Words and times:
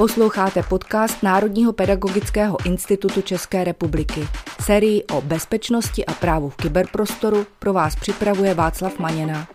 Posloucháte 0.00 0.62
podcast 0.62 1.22
Národního 1.22 1.72
pedagogického 1.72 2.66
institutu 2.66 3.22
České 3.22 3.64
republiky. 3.64 4.20
Sérii 4.62 5.04
o 5.04 5.20
bezpečnosti 5.20 6.06
a 6.06 6.12
právu 6.12 6.48
v 6.48 6.56
kyberprostoru 6.56 7.46
pro 7.58 7.72
vás 7.72 7.96
připravuje 7.96 8.54
Václav 8.54 8.98
Maněna. 8.98 9.48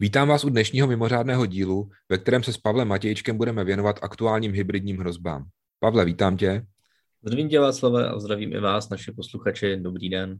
Vítám 0.00 0.28
vás 0.28 0.44
u 0.44 0.50
dnešního 0.50 0.86
mimořádného 0.86 1.46
dílu, 1.46 1.90
ve 2.08 2.18
kterém 2.18 2.42
se 2.42 2.52
s 2.52 2.58
Pavlem 2.58 2.88
Matějčkem 2.88 3.36
budeme 3.36 3.64
věnovat 3.64 3.98
aktuálním 4.02 4.52
hybridním 4.52 4.98
hrozbám. 4.98 5.44
Pavle, 5.80 6.04
vítám 6.04 6.36
tě. 6.36 6.66
Zdravím 7.22 7.48
tě, 7.48 7.60
Václave, 7.60 8.08
a 8.08 8.18
zdravím 8.18 8.52
i 8.52 8.60
vás, 8.60 8.88
naše 8.88 9.12
posluchači. 9.12 9.76
Dobrý 9.76 10.08
den. 10.08 10.38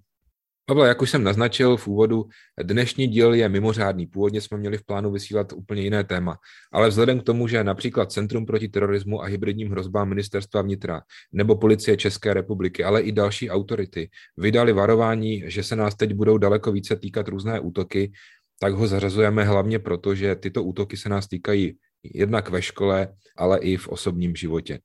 Pavle, 0.69 0.89
jak 0.89 1.03
už 1.03 1.11
jsem 1.11 1.25
naznačil 1.25 1.77
v 1.77 1.89
úvodu, 1.89 2.25
dnešní 2.63 3.07
díl 3.07 3.35
je 3.35 3.49
mimořádný. 3.49 4.07
Původně 4.07 4.41
jsme 4.41 4.59
měli 4.59 4.79
v 4.79 4.85
plánu 4.85 5.11
vysílat 5.11 5.53
úplně 5.53 5.83
jiné 5.83 6.05
téma, 6.05 6.37
ale 6.73 6.89
vzhledem 6.89 7.21
k 7.21 7.23
tomu, 7.23 7.49
že 7.49 7.65
například 7.65 8.13
Centrum 8.13 8.47
proti 8.47 8.69
terorismu 8.69 9.23
a 9.23 9.27
hybridním 9.27 9.71
hrozbám 9.71 10.09
ministerstva 10.09 10.63
vnitra 10.63 11.03
nebo 11.33 11.57
policie 11.57 11.97
České 11.97 12.35
republiky, 12.35 12.85
ale 12.85 13.01
i 13.01 13.13
další 13.13 13.51
autority 13.51 14.11
vydali 14.37 14.73
varování, 14.73 15.43
že 15.47 15.63
se 15.63 15.77
nás 15.77 15.95
teď 15.95 16.15
budou 16.15 16.39
daleko 16.39 16.73
více 16.73 16.97
týkat 16.97 17.29
různé 17.29 17.61
útoky, 17.61 18.13
tak 18.61 18.75
ho 18.75 18.87
zařazujeme 18.87 19.45
hlavně 19.45 19.79
proto, 19.79 20.15
že 20.15 20.37
tyto 20.37 20.65
útoky 20.65 20.97
se 20.97 21.09
nás 21.09 21.29
týkají 21.29 21.77
jednak 22.15 22.51
ve 22.51 22.63
škole, 22.63 23.09
ale 23.37 23.59
i 23.59 23.77
v 23.77 23.89
osobním 23.89 24.37
životě. 24.37 24.79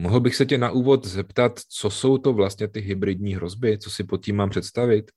Mohl 0.00 0.20
bych 0.20 0.36
se 0.36 0.46
tě 0.46 0.58
na 0.58 0.70
úvod 0.70 1.06
zeptat, 1.06 1.60
co 1.68 1.90
jsou 1.90 2.18
to 2.18 2.32
vlastně 2.32 2.68
ty 2.68 2.80
hybridní 2.80 3.34
hrozby, 3.34 3.78
co 3.78 3.90
si 3.90 4.04
pod 4.04 4.24
tím 4.24 4.36
mám 4.36 4.50
představit? 4.50 5.10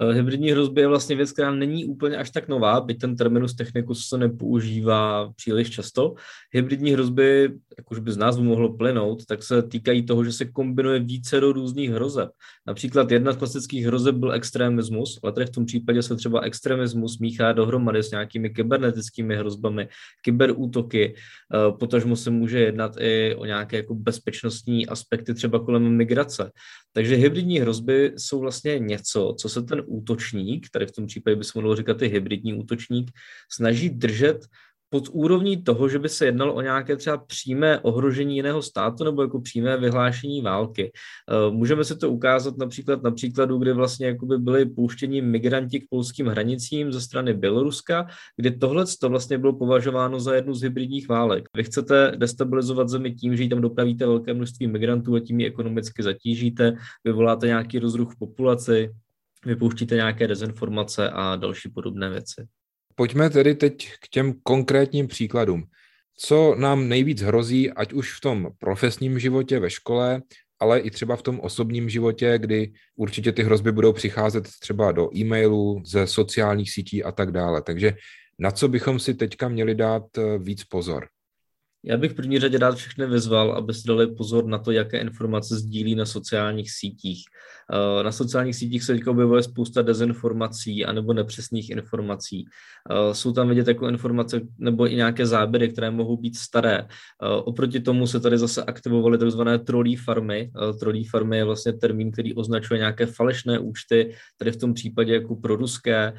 Eh, 0.00 0.12
hybridní 0.12 0.50
hrozby 0.50 0.80
je 0.80 0.86
vlastně 0.86 1.16
věc, 1.16 1.32
která 1.32 1.50
není 1.50 1.84
úplně 1.84 2.16
až 2.16 2.30
tak 2.30 2.48
nová, 2.48 2.80
byť 2.80 2.98
ten 2.98 3.16
terminus 3.16 3.54
technicus 3.54 4.08
se 4.08 4.18
nepoužívá 4.18 5.32
příliš 5.32 5.70
často. 5.70 6.14
Hybridní 6.52 6.90
hrozby, 6.90 7.52
jak 7.78 7.90
už 7.90 7.98
by 7.98 8.12
z 8.12 8.16
názvu 8.16 8.44
mohlo 8.44 8.76
plynout, 8.76 9.26
tak 9.26 9.42
se 9.42 9.62
týkají 9.62 10.06
toho, 10.06 10.24
že 10.24 10.32
se 10.32 10.44
kombinuje 10.44 11.00
více 11.00 11.40
do 11.40 11.52
různých 11.52 11.90
hrozeb. 11.90 12.30
Například 12.66 13.10
jedna 13.10 13.32
z 13.32 13.36
klasických 13.36 13.86
hrozeb 13.86 14.14
byl 14.14 14.32
extremismus, 14.32 15.20
ale 15.22 15.32
tady 15.32 15.46
v 15.46 15.50
tom 15.50 15.64
případě 15.64 16.02
se 16.02 16.16
třeba 16.16 16.40
extremismus 16.40 17.18
míchá 17.18 17.52
dohromady 17.52 18.02
s 18.02 18.10
nějakými 18.10 18.50
kybernetickými 18.50 19.36
hrozbami, 19.36 19.88
kyberútoky, 20.24 21.14
eh, 21.14 21.72
potažmo 21.78 22.16
se 22.16 22.30
může 22.30 22.58
jednat 22.58 22.96
i 23.00 23.34
o 23.34 23.44
nějaké 23.44 23.76
jako 23.76 23.94
bezpečnostní 23.94 24.86
aspekty 24.86 25.34
třeba 25.34 25.58
kolem 25.58 25.96
migrace. 25.96 26.50
Takže 26.92 27.14
hybridní 27.14 27.58
hrozby 27.58 28.12
jsou 28.16 28.40
vlastně 28.40 28.78
něco, 28.78 29.34
co 29.38 29.48
se 29.48 29.62
ten 29.62 29.81
útočník, 29.82 30.70
tady 30.70 30.86
v 30.86 30.92
tom 30.92 31.06
případě 31.06 31.36
by 31.36 31.44
se 31.44 31.52
mohlo 31.54 31.76
říkat 31.76 32.02
i 32.02 32.08
hybridní 32.08 32.54
útočník, 32.54 33.10
snaží 33.48 33.90
držet 33.90 34.46
pod 34.92 35.08
úrovní 35.12 35.62
toho, 35.62 35.88
že 35.88 35.98
by 35.98 36.08
se 36.08 36.24
jednalo 36.24 36.54
o 36.54 36.60
nějaké 36.60 36.96
třeba 36.96 37.16
přímé 37.16 37.78
ohrožení 37.78 38.36
jiného 38.36 38.62
státu 38.62 39.04
nebo 39.04 39.22
jako 39.22 39.40
přímé 39.40 39.76
vyhlášení 39.76 40.40
války. 40.40 40.92
Eh, 40.92 41.50
můžeme 41.50 41.84
si 41.84 41.96
to 41.96 42.10
ukázat 42.10 42.58
například 42.58 43.02
na 43.02 43.10
příkladu, 43.10 43.58
kdy 43.58 43.72
vlastně 43.72 44.06
jakoby 44.06 44.38
byli 44.38 44.66
pouštěni 44.66 45.22
migranti 45.22 45.80
k 45.80 45.88
polským 45.90 46.26
hranicím 46.26 46.92
ze 46.92 47.00
strany 47.00 47.34
Běloruska, 47.34 48.06
kdy 48.36 48.50
tohle 48.50 48.84
to 49.00 49.08
vlastně 49.08 49.38
bylo 49.38 49.52
považováno 49.52 50.20
za 50.20 50.34
jednu 50.34 50.54
z 50.54 50.62
hybridních 50.62 51.08
válek. 51.08 51.48
Vy 51.56 51.64
chcete 51.64 52.12
destabilizovat 52.16 52.88
zemi 52.88 53.14
tím, 53.14 53.36
že 53.36 53.42
jí 53.42 53.48
tam 53.48 53.60
dopravíte 53.60 54.06
velké 54.06 54.34
množství 54.34 54.66
migrantů 54.66 55.14
a 55.14 55.20
tím 55.20 55.40
ji 55.40 55.46
ekonomicky 55.46 56.02
zatížíte, 56.02 56.76
vyvoláte 57.04 57.46
nějaký 57.46 57.78
rozruch 57.78 58.12
v 58.12 58.18
populaci, 58.18 58.90
vypouštíte 59.46 59.94
nějaké 59.94 60.28
dezinformace 60.28 61.10
a 61.10 61.36
další 61.36 61.68
podobné 61.68 62.10
věci. 62.10 62.46
Pojďme 62.94 63.30
tedy 63.30 63.54
teď 63.54 63.88
k 64.00 64.08
těm 64.08 64.34
konkrétním 64.42 65.08
příkladům. 65.08 65.64
Co 66.16 66.54
nám 66.58 66.88
nejvíc 66.88 67.20
hrozí, 67.20 67.70
ať 67.70 67.92
už 67.92 68.16
v 68.16 68.20
tom 68.20 68.48
profesním 68.58 69.18
životě 69.18 69.58
ve 69.58 69.70
škole, 69.70 70.22
ale 70.60 70.80
i 70.80 70.90
třeba 70.90 71.16
v 71.16 71.22
tom 71.22 71.40
osobním 71.40 71.88
životě, 71.88 72.38
kdy 72.38 72.72
určitě 72.96 73.32
ty 73.32 73.42
hrozby 73.42 73.72
budou 73.72 73.92
přicházet 73.92 74.48
třeba 74.60 74.92
do 74.92 75.16
e-mailů, 75.16 75.82
ze 75.86 76.06
sociálních 76.06 76.70
sítí 76.70 77.04
a 77.04 77.12
tak 77.12 77.32
dále. 77.32 77.62
Takže 77.62 77.94
na 78.38 78.50
co 78.50 78.68
bychom 78.68 78.98
si 78.98 79.14
teďka 79.14 79.48
měli 79.48 79.74
dát 79.74 80.18
eh, 80.18 80.38
víc 80.38 80.64
pozor? 80.64 81.08
Já 81.84 81.96
bych 81.96 82.12
v 82.12 82.14
první 82.14 82.38
řadě 82.38 82.58
rád 82.58 82.74
všechny 82.74 83.06
vyzval, 83.06 83.52
aby 83.52 83.74
si 83.74 83.88
dali 83.88 84.06
pozor 84.06 84.46
na 84.46 84.58
to, 84.58 84.70
jaké 84.70 84.98
informace 84.98 85.58
sdílí 85.58 85.94
na 85.94 86.06
sociálních 86.06 86.72
sítích. 86.72 87.24
Eh, 87.72 88.02
na 88.02 88.12
sociálních 88.12 88.56
sítích 88.56 88.82
se 88.82 88.92
teď 88.92 89.06
objevuje 89.06 89.42
spousta 89.42 89.82
dezinformací 89.82 90.84
anebo 90.84 91.12
nepřesných 91.12 91.70
informací. 91.70 92.44
Eh, 92.90 93.14
jsou 93.14 93.32
tam 93.32 93.48
vidět 93.48 93.68
jako 93.68 93.88
informace 93.88 94.40
nebo 94.58 94.88
i 94.88 94.96
nějaké 94.96 95.26
záběry, 95.26 95.68
které 95.68 95.90
mohou 95.90 96.16
být 96.16 96.36
staré. 96.36 96.78
Eh, 96.78 96.86
oproti 97.28 97.80
tomu 97.80 98.06
se 98.06 98.20
tady 98.20 98.38
zase 98.38 98.64
aktivovaly 98.64 99.18
tzv. 99.18 99.40
trolí 99.64 99.96
farmy. 99.96 100.50
Trolí 100.80 101.04
farmy 101.04 101.36
je 101.36 101.44
vlastně 101.44 101.72
termín, 101.72 102.12
který 102.12 102.34
označuje 102.34 102.78
nějaké 102.78 103.06
falešné 103.06 103.58
účty, 103.58 104.14
tady 104.38 104.50
v 104.50 104.56
tom 104.56 104.74
případě 104.74 105.14
jako 105.14 105.36
pro 105.36 105.56
ruské. 105.56 106.12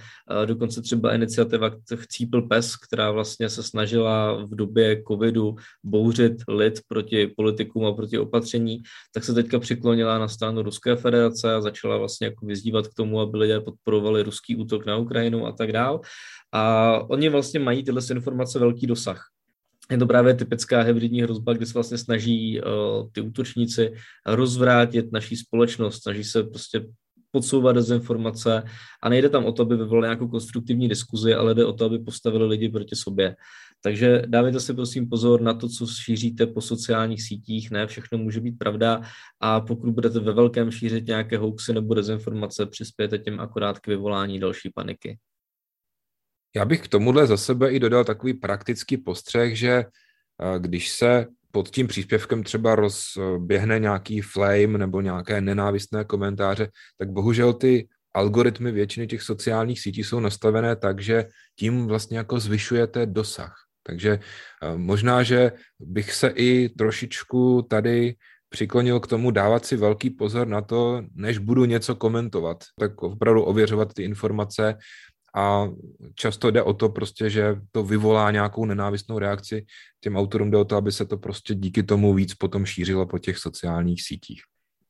Dokonce 0.45 0.81
třeba 0.81 1.15
iniciativa 1.15 1.71
Chcípl 1.95 2.41
pes, 2.41 2.75
která 2.75 3.11
vlastně 3.11 3.49
se 3.49 3.63
snažila 3.63 4.45
v 4.45 4.55
době 4.55 5.03
covidu 5.07 5.52
bouřit 5.83 6.33
lid 6.47 6.81
proti 6.87 7.27
politikům 7.27 7.85
a 7.85 7.93
proti 7.93 8.17
opatření, 8.17 8.83
tak 9.13 9.23
se 9.23 9.33
teďka 9.33 9.59
přiklonila 9.59 10.17
na 10.17 10.27
stranu 10.27 10.61
Ruské 10.61 10.95
federace 10.95 11.53
a 11.53 11.61
začala 11.61 11.97
vlastně 11.97 12.27
jako 12.27 12.45
vyzývat 12.45 12.87
k 12.87 12.93
tomu, 12.93 13.19
aby 13.19 13.37
lidé 13.37 13.59
podporovali 13.61 14.23
ruský 14.23 14.55
útok 14.55 14.85
na 14.85 14.97
Ukrajinu 14.97 15.47
a 15.47 15.51
tak 15.51 15.71
dál. 15.71 16.01
A 16.51 16.91
oni 17.09 17.29
vlastně 17.29 17.59
mají 17.59 17.83
tyhle 17.83 18.01
informace 18.11 18.59
velký 18.59 18.87
dosah. 18.87 19.27
Je 19.91 19.97
to 19.97 20.05
právě 20.05 20.33
typická 20.33 20.81
hybridní 20.81 21.21
hrozba, 21.21 21.53
kdy 21.53 21.65
se 21.65 21.73
vlastně 21.73 21.97
snaží 21.97 22.61
uh, 22.61 23.09
ty 23.11 23.21
útočníci 23.21 23.93
rozvrátit 24.25 25.11
naší 25.11 25.35
společnost, 25.35 26.01
snaží 26.01 26.23
se 26.23 26.43
prostě 26.43 26.85
podsouvat 27.33 27.75
dezinformace 27.75 28.63
a 29.03 29.09
nejde 29.09 29.29
tam 29.29 29.45
o 29.45 29.51
to, 29.51 29.61
aby 29.61 29.77
vyvolali 29.77 30.05
nějakou 30.05 30.27
konstruktivní 30.27 30.89
diskuzi, 30.89 31.33
ale 31.33 31.55
jde 31.55 31.65
o 31.65 31.73
to, 31.73 31.85
aby 31.85 31.99
postavili 31.99 32.45
lidi 32.45 32.69
proti 32.69 32.95
sobě. 32.95 33.35
Takže 33.81 34.21
dávejte 34.27 34.59
si 34.59 34.73
prosím 34.73 35.09
pozor 35.09 35.41
na 35.41 35.53
to, 35.53 35.69
co 35.69 35.87
šíříte 35.87 36.47
po 36.47 36.61
sociálních 36.61 37.23
sítích, 37.23 37.71
ne 37.71 37.87
všechno 37.87 38.17
může 38.17 38.39
být 38.39 38.57
pravda 38.57 39.01
a 39.39 39.61
pokud 39.61 39.89
budete 39.89 40.19
ve 40.19 40.33
velkém 40.33 40.71
šířit 40.71 41.07
nějaké 41.07 41.37
hoaxy 41.37 41.73
nebo 41.73 41.93
dezinformace, 41.93 42.65
přispějete 42.65 43.17
tím 43.17 43.39
akorát 43.39 43.79
k 43.79 43.87
vyvolání 43.87 44.39
další 44.39 44.69
paniky. 44.69 45.17
Já 46.55 46.65
bych 46.65 46.81
k 46.81 46.87
tomuhle 46.87 47.27
za 47.27 47.37
sebe 47.37 47.71
i 47.71 47.79
dodal 47.79 48.03
takový 48.03 48.33
praktický 48.33 48.97
postřeh, 48.97 49.57
že 49.57 49.71
eh, 49.71 50.59
když 50.59 50.89
se 50.89 51.27
pod 51.55 51.69
tím 51.69 51.87
příspěvkem 51.87 52.43
třeba 52.43 52.75
rozběhne 52.75 53.79
nějaký 53.79 54.21
flame 54.21 54.77
nebo 54.77 55.01
nějaké 55.01 55.41
nenávistné 55.41 56.03
komentáře, 56.03 56.67
tak 56.97 57.09
bohužel 57.09 57.53
ty 57.53 57.87
algoritmy 58.13 58.71
většiny 58.71 59.07
těch 59.07 59.21
sociálních 59.21 59.79
sítí 59.79 60.03
jsou 60.03 60.19
nastavené 60.19 60.75
tak, 60.75 61.01
že 61.01 61.25
tím 61.59 61.87
vlastně 61.87 62.17
jako 62.17 62.39
zvyšujete 62.39 63.05
dosah. 63.05 63.53
Takže 63.83 64.19
eh, 64.19 64.77
možná, 64.77 65.23
že 65.23 65.51
bych 65.79 66.13
se 66.13 66.27
i 66.27 66.69
trošičku 66.69 67.61
tady 67.69 68.15
přiklonil 68.49 68.99
k 68.99 69.07
tomu 69.07 69.31
dávat 69.31 69.65
si 69.65 69.77
velký 69.77 70.09
pozor 70.09 70.47
na 70.47 70.61
to, 70.61 71.01
než 71.15 71.37
budu 71.37 71.65
něco 71.65 71.95
komentovat, 71.95 72.63
tak 72.79 73.03
opravdu 73.03 73.43
ověřovat 73.43 73.93
ty 73.93 74.03
informace 74.03 74.77
a 75.35 75.69
často 76.15 76.51
jde 76.51 76.63
o 76.63 76.73
to 76.73 76.89
prostě, 76.89 77.29
že 77.29 77.55
to 77.71 77.83
vyvolá 77.83 78.31
nějakou 78.31 78.65
nenávistnou 78.65 79.19
reakci. 79.19 79.65
Těm 79.99 80.15
autorům 80.15 80.51
jde 80.51 80.57
o 80.57 80.65
to, 80.65 80.75
aby 80.75 80.91
se 80.91 81.05
to 81.05 81.17
prostě 81.17 81.55
díky 81.55 81.83
tomu 81.83 82.13
víc 82.13 82.33
potom 82.33 82.65
šířilo 82.65 83.05
po 83.05 83.19
těch 83.19 83.37
sociálních 83.37 84.03
sítích. 84.03 84.41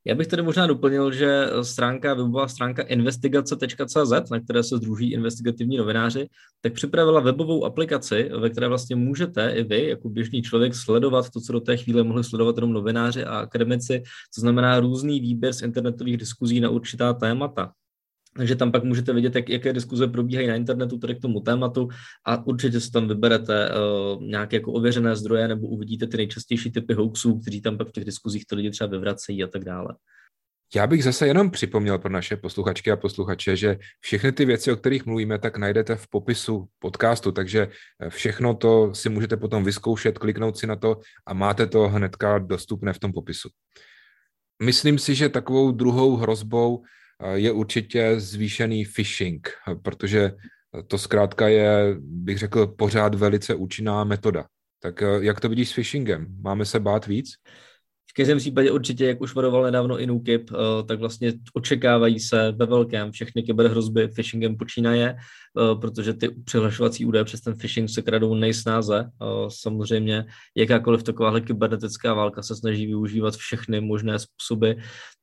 Já 0.06 0.14
bych 0.14 0.26
tedy 0.26 0.42
možná 0.42 0.66
doplnil, 0.66 1.12
že 1.12 1.46
stránka, 1.62 2.14
webová 2.14 2.48
stránka 2.48 2.82
investigace.cz, 2.82 4.30
na 4.30 4.40
které 4.40 4.62
se 4.62 4.76
združí 4.76 5.12
investigativní 5.12 5.76
novináři, 5.76 6.28
tak 6.60 6.72
připravila 6.72 7.20
webovou 7.20 7.64
aplikaci, 7.64 8.30
ve 8.38 8.50
které 8.50 8.68
vlastně 8.68 8.96
můžete 8.96 9.50
i 9.50 9.62
vy, 9.62 9.88
jako 9.88 10.08
běžný 10.08 10.42
člověk, 10.42 10.74
sledovat 10.74 11.30
to, 11.30 11.40
co 11.40 11.52
do 11.52 11.60
té 11.60 11.76
chvíle 11.76 12.02
mohli 12.02 12.24
sledovat 12.24 12.56
jenom 12.56 12.72
novináři 12.72 13.24
a 13.24 13.38
akademici, 13.38 14.02
to 14.34 14.40
znamená 14.40 14.80
různý 14.80 15.20
výběr 15.20 15.52
z 15.52 15.62
internetových 15.62 16.16
diskuzí 16.16 16.60
na 16.60 16.70
určitá 16.70 17.12
témata. 17.12 17.72
Takže 18.36 18.56
tam 18.56 18.72
pak 18.72 18.84
můžete 18.84 19.12
vidět, 19.12 19.34
jak, 19.34 19.48
jaké 19.48 19.72
diskuze 19.72 20.08
probíhají 20.08 20.46
na 20.46 20.54
internetu 20.54 20.98
tady 20.98 21.14
k 21.14 21.20
tomu 21.20 21.40
tématu 21.40 21.88
a 22.26 22.46
určitě 22.46 22.80
si 22.80 22.90
tam 22.90 23.08
vyberete 23.08 23.70
uh, 23.70 24.22
nějaké 24.22 24.56
jako 24.56 24.72
ověřené 24.72 25.16
zdroje 25.16 25.48
nebo 25.48 25.66
uvidíte 25.66 26.06
ty 26.06 26.16
nejčastější 26.16 26.72
typy 26.72 26.94
hoaxů, 26.94 27.38
kteří 27.38 27.60
tam 27.60 27.78
pak 27.78 27.88
v 27.88 27.92
těch 27.92 28.04
diskuzích 28.04 28.44
ty 28.46 28.54
lidi 28.54 28.70
třeba 28.70 28.90
vyvracejí 28.90 29.44
a 29.44 29.46
tak 29.46 29.64
dále. 29.64 29.94
Já 30.74 30.86
bych 30.86 31.04
zase 31.04 31.26
jenom 31.26 31.50
připomněl 31.50 31.98
pro 31.98 32.10
naše 32.10 32.36
posluchačky 32.36 32.90
a 32.90 32.96
posluchače, 32.96 33.56
že 33.56 33.78
všechny 34.00 34.32
ty 34.32 34.44
věci, 34.44 34.72
o 34.72 34.76
kterých 34.76 35.06
mluvíme, 35.06 35.38
tak 35.38 35.56
najdete 35.56 35.96
v 35.96 36.08
popisu 36.08 36.66
podcastu, 36.78 37.32
takže 37.32 37.68
eh, 38.00 38.10
všechno 38.10 38.54
to 38.54 38.94
si 38.94 39.08
můžete 39.08 39.36
potom 39.36 39.64
vyzkoušet, 39.64 40.18
kliknout 40.18 40.58
si 40.58 40.66
na 40.66 40.76
to 40.76 41.00
a 41.26 41.34
máte 41.34 41.66
to 41.66 41.88
hnedka 41.88 42.38
dostupné 42.38 42.92
v 42.92 42.98
tom 42.98 43.12
popisu. 43.12 43.48
Myslím 44.62 44.98
si, 44.98 45.14
že 45.14 45.28
takovou 45.28 45.72
druhou 45.72 46.16
hrozbou 46.16 46.82
je 47.32 47.52
určitě 47.52 48.20
zvýšený 48.20 48.84
phishing, 48.84 49.50
protože 49.82 50.30
to 50.88 50.98
zkrátka 50.98 51.48
je, 51.48 51.96
bych 51.98 52.38
řekl, 52.38 52.66
pořád 52.66 53.14
velice 53.14 53.54
účinná 53.54 54.04
metoda. 54.04 54.46
Tak 54.82 55.02
jak 55.20 55.40
to 55.40 55.48
vidíš 55.48 55.68
s 55.68 55.74
phishingem? 55.74 56.26
Máme 56.40 56.64
se 56.64 56.80
bát 56.80 57.06
víc? 57.06 57.28
Každém 58.16 58.38
případě 58.38 58.70
určitě, 58.70 59.06
jak 59.06 59.20
už 59.20 59.34
varoval 59.34 59.62
nedávno 59.62 59.98
i 59.98 60.06
NUKIP, 60.06 60.50
eh, 60.50 60.82
tak 60.84 60.98
vlastně 60.98 61.32
očekávají 61.54 62.20
se 62.20 62.52
ve 62.52 62.66
velkém 62.66 63.12
všechny 63.12 63.42
kyberhrozby 63.42 64.08
phishingem 64.08 64.56
počínaje, 64.56 65.16
eh, 65.16 65.74
protože 65.80 66.14
ty 66.14 66.28
přihlašovací 66.28 67.06
údaje 67.06 67.24
přes 67.24 67.40
ten 67.40 67.54
phishing 67.58 67.90
se 67.90 68.02
kradou 68.02 68.34
nejsnáze. 68.34 69.04
Eh, 69.04 69.26
samozřejmě 69.48 70.24
jakákoliv 70.56 71.02
takováhle 71.02 71.40
kybernetická 71.40 72.14
válka 72.14 72.42
se 72.42 72.56
snaží 72.56 72.86
využívat 72.86 73.36
všechny 73.36 73.80
možné 73.80 74.18
způsoby, 74.18 74.70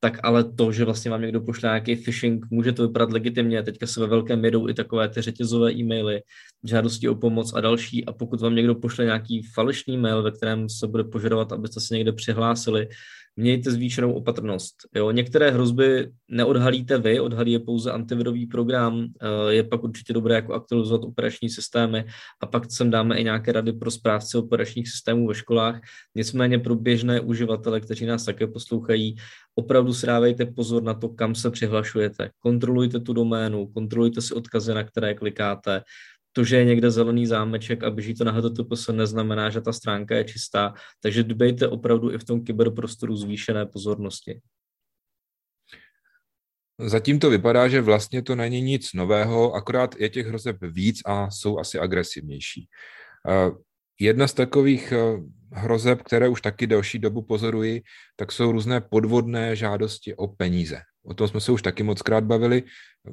tak 0.00 0.18
ale 0.22 0.44
to, 0.44 0.72
že 0.72 0.84
vlastně 0.84 1.10
vám 1.10 1.22
někdo 1.22 1.40
pošle 1.40 1.68
nějaký 1.68 1.96
phishing, 1.96 2.46
může 2.50 2.72
to 2.72 2.86
vypadat 2.86 3.12
legitimně. 3.12 3.62
Teďka 3.62 3.86
se 3.86 4.00
ve 4.00 4.06
velkém 4.06 4.44
jedou 4.44 4.68
i 4.68 4.74
takové 4.74 5.08
ty 5.08 5.20
řetězové 5.20 5.72
e-maily, 5.72 6.20
žádosti 6.64 7.08
o 7.08 7.14
pomoc 7.14 7.52
a 7.54 7.60
další. 7.60 8.06
A 8.06 8.12
pokud 8.12 8.40
vám 8.40 8.54
někdo 8.54 8.74
pošle 8.74 9.04
nějaký 9.04 9.42
falešný 9.54 9.96
mail, 9.96 10.22
ve 10.22 10.30
kterém 10.30 10.68
se 10.68 10.86
bude 10.86 11.04
požadovat, 11.04 11.52
abyste 11.52 11.80
se 11.80 11.94
někde 11.94 12.12
přihlásili, 12.12 12.81
mějte 13.36 13.70
zvýšenou 13.70 14.12
opatrnost. 14.12 14.74
Jo, 14.94 15.10
některé 15.10 15.50
hrozby 15.50 16.10
neodhalíte 16.28 16.98
vy, 16.98 17.20
odhalí 17.20 17.52
je 17.52 17.58
pouze 17.58 17.92
antivirový 17.92 18.46
program, 18.46 19.06
eh, 19.20 19.52
je 19.52 19.64
pak 19.64 19.84
určitě 19.84 20.12
dobré 20.12 20.34
jako 20.34 20.52
aktualizovat 20.52 21.04
operační 21.04 21.48
systémy 21.48 22.04
a 22.40 22.46
pak 22.46 22.72
sem 22.72 22.90
dáme 22.90 23.18
i 23.18 23.24
nějaké 23.24 23.52
rady 23.52 23.72
pro 23.72 23.90
správce 23.90 24.38
operačních 24.38 24.88
systémů 24.88 25.28
ve 25.28 25.34
školách. 25.34 25.80
Nicméně 26.14 26.58
pro 26.58 26.74
běžné 26.74 27.20
uživatele, 27.20 27.80
kteří 27.80 28.06
nás 28.06 28.24
také 28.24 28.46
poslouchají, 28.46 29.16
opravdu 29.54 29.94
si 29.94 30.06
dávejte 30.06 30.46
pozor 30.46 30.82
na 30.82 30.94
to, 30.94 31.08
kam 31.08 31.34
se 31.34 31.50
přihlašujete. 31.50 32.30
Kontrolujte 32.38 33.00
tu 33.00 33.12
doménu, 33.12 33.66
kontrolujte 33.66 34.20
si 34.20 34.34
odkazy, 34.34 34.74
na 34.74 34.84
které 34.84 35.14
klikáte, 35.14 35.82
to, 36.32 36.44
že 36.44 36.56
je 36.56 36.64
někde 36.64 36.90
zelený 36.90 37.26
zámeček 37.26 37.84
a 37.84 37.90
běží 37.90 38.14
to 38.14 38.24
na 38.24 38.32
HTTPS, 38.32 38.88
neznamená, 38.88 39.50
že 39.50 39.60
ta 39.60 39.72
stránka 39.72 40.16
je 40.16 40.24
čistá, 40.24 40.74
takže 41.00 41.22
dbejte 41.22 41.68
opravdu 41.68 42.12
i 42.12 42.18
v 42.18 42.24
tom 42.24 42.44
kyberprostoru 42.44 43.16
zvýšené 43.16 43.66
pozornosti. 43.66 44.40
Zatím 46.80 47.18
to 47.18 47.30
vypadá, 47.30 47.68
že 47.68 47.80
vlastně 47.80 48.22
to 48.22 48.36
není 48.36 48.62
nic 48.62 48.92
nového, 48.92 49.52
akorát 49.52 50.00
je 50.00 50.08
těch 50.08 50.26
hrozeb 50.26 50.56
víc 50.62 51.00
a 51.06 51.30
jsou 51.30 51.58
asi 51.58 51.78
agresivnější. 51.78 52.68
Jedna 54.00 54.28
z 54.28 54.34
takových 54.34 54.92
eh, 54.92 55.22
hrozeb, 55.52 56.02
které 56.02 56.28
už 56.28 56.40
taky 56.40 56.66
delší 56.66 56.98
dobu 56.98 57.22
pozoruji, 57.22 57.82
tak 58.16 58.32
jsou 58.32 58.52
různé 58.52 58.80
podvodné 58.80 59.56
žádosti 59.56 60.14
o 60.14 60.28
peníze. 60.28 60.80
O 61.04 61.14
tom 61.14 61.28
jsme 61.28 61.40
se 61.40 61.52
už 61.52 61.62
taky 61.62 61.82
moc 61.82 62.02
krát 62.02 62.24
bavili. 62.24 62.62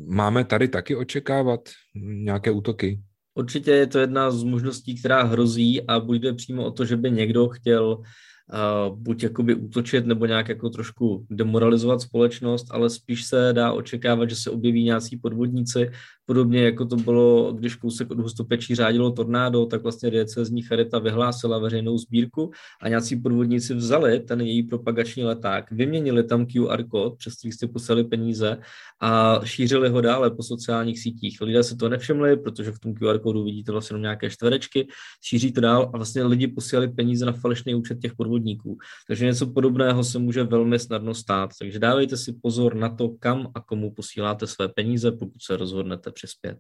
Máme 0.07 0.45
tady 0.45 0.68
taky 0.68 0.95
očekávat 0.95 1.69
nějaké 1.95 2.51
útoky? 2.51 3.01
Určitě 3.39 3.71
je 3.71 3.88
to 3.88 4.00
jedna 4.00 4.31
z 4.31 4.44
možností, 4.44 5.00
která 5.00 5.24
hrozí 5.24 5.88
a 5.88 6.00
bude 6.00 6.33
přímo 6.33 6.65
o 6.65 6.71
to, 6.71 6.86
že 6.86 6.97
by 6.97 7.12
někdo 7.12 7.47
chtěl 7.47 7.97
uh, 7.97 8.97
buď 8.97 9.24
jakoby 9.24 9.56
útočit 9.56 10.06
nebo 10.06 10.25
nějak 10.25 10.50
jako 10.50 10.69
trošku 10.69 11.25
demoralizovat 11.30 12.01
společnost, 12.01 12.68
ale 12.71 12.89
spíš 12.89 13.25
se 13.25 13.53
dá 13.53 13.71
očekávat, 13.71 14.30
že 14.30 14.36
se 14.36 14.50
objeví 14.50 14.83
nějací 14.83 15.18
podvodníci, 15.18 15.89
Podobně 16.29 16.63
jako 16.63 16.85
to 16.85 16.95
bylo, 16.95 17.53
když 17.53 17.75
kousek 17.75 18.11
od 18.11 18.19
hustopečí 18.19 18.75
řádilo 18.75 19.11
tornádo, 19.11 19.65
tak 19.65 19.83
vlastně 19.83 20.11
diecezní 20.11 20.61
charita 20.61 20.99
vyhlásila 20.99 21.59
veřejnou 21.59 21.97
sbírku 21.97 22.51
a 22.81 22.89
nějací 22.89 23.15
podvodníci 23.15 23.73
vzali 23.73 24.19
ten 24.19 24.41
její 24.41 24.63
propagační 24.63 25.23
leták, 25.23 25.71
vyměnili 25.71 26.23
tam 26.23 26.45
QR 26.45 26.83
kód, 26.83 27.17
přes 27.17 27.35
který 27.35 27.51
jste 27.51 27.67
poslali 27.67 28.03
peníze 28.03 28.57
a 29.01 29.39
šířili 29.43 29.89
ho 29.89 30.01
dále 30.01 30.31
po 30.31 30.43
sociálních 30.43 30.99
sítích. 30.99 31.41
Lidé 31.41 31.63
se 31.63 31.75
to 31.75 31.89
nevšimli, 31.89 32.37
protože 32.37 32.71
v 32.71 32.79
tom 32.79 32.93
QR 32.93 33.19
kódu 33.19 33.43
vidíte 33.43 33.71
vlastně 33.71 33.93
jenom 33.93 34.01
nějaké 34.01 34.29
čtverečky, 34.29 34.87
šíří 35.23 35.51
to 35.51 35.61
dál 35.61 35.91
a 35.93 35.97
vlastně 35.97 36.23
lidi 36.23 36.47
posílali 36.47 36.87
peníze 36.87 37.25
na 37.25 37.31
falešný 37.31 37.75
účet 37.75 37.99
těch 37.99 38.15
podvodníků. 38.15 38.77
Takže 39.07 39.25
něco 39.25 39.47
podobného 39.47 40.03
se 40.03 40.19
může 40.19 40.43
velmi 40.43 40.79
snadno 40.79 41.13
stát. 41.13 41.49
Takže 41.59 41.79
dávejte 41.79 42.17
si 42.17 42.33
pozor 42.33 42.75
na 42.75 42.89
to, 42.89 43.09
kam 43.09 43.51
a 43.55 43.61
komu 43.61 43.91
posíláte 43.91 44.47
své 44.47 44.67
peníze, 44.67 45.11
pokud 45.11 45.41
se 45.41 45.57
rozhodnete 45.57 46.11
přispět. 46.19 46.60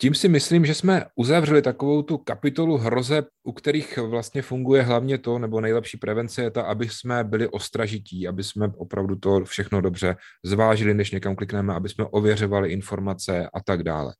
Tím 0.00 0.14
si 0.14 0.28
myslím, 0.28 0.66
že 0.66 0.74
jsme 0.74 1.04
uzavřeli 1.16 1.62
takovou 1.62 2.02
tu 2.02 2.18
kapitolu 2.18 2.76
hrozeb, 2.76 3.28
u 3.44 3.52
kterých 3.52 3.98
vlastně 3.98 4.42
funguje 4.42 4.82
hlavně 4.82 5.18
to, 5.18 5.38
nebo 5.38 5.60
nejlepší 5.60 5.96
prevence 5.96 6.42
je 6.42 6.50
ta, 6.50 6.62
aby 6.62 6.88
jsme 6.88 7.24
byli 7.24 7.48
ostražití, 7.48 8.28
aby 8.28 8.44
jsme 8.44 8.68
opravdu 8.76 9.16
to 9.16 9.44
všechno 9.44 9.80
dobře 9.80 10.16
zvážili, 10.44 10.94
než 10.94 11.10
někam 11.10 11.36
klikneme, 11.36 11.74
aby 11.74 11.88
jsme 11.88 12.04
ověřovali 12.04 12.72
informace 12.72 13.48
a 13.54 13.60
tak 13.60 13.82
dále. 13.82 14.14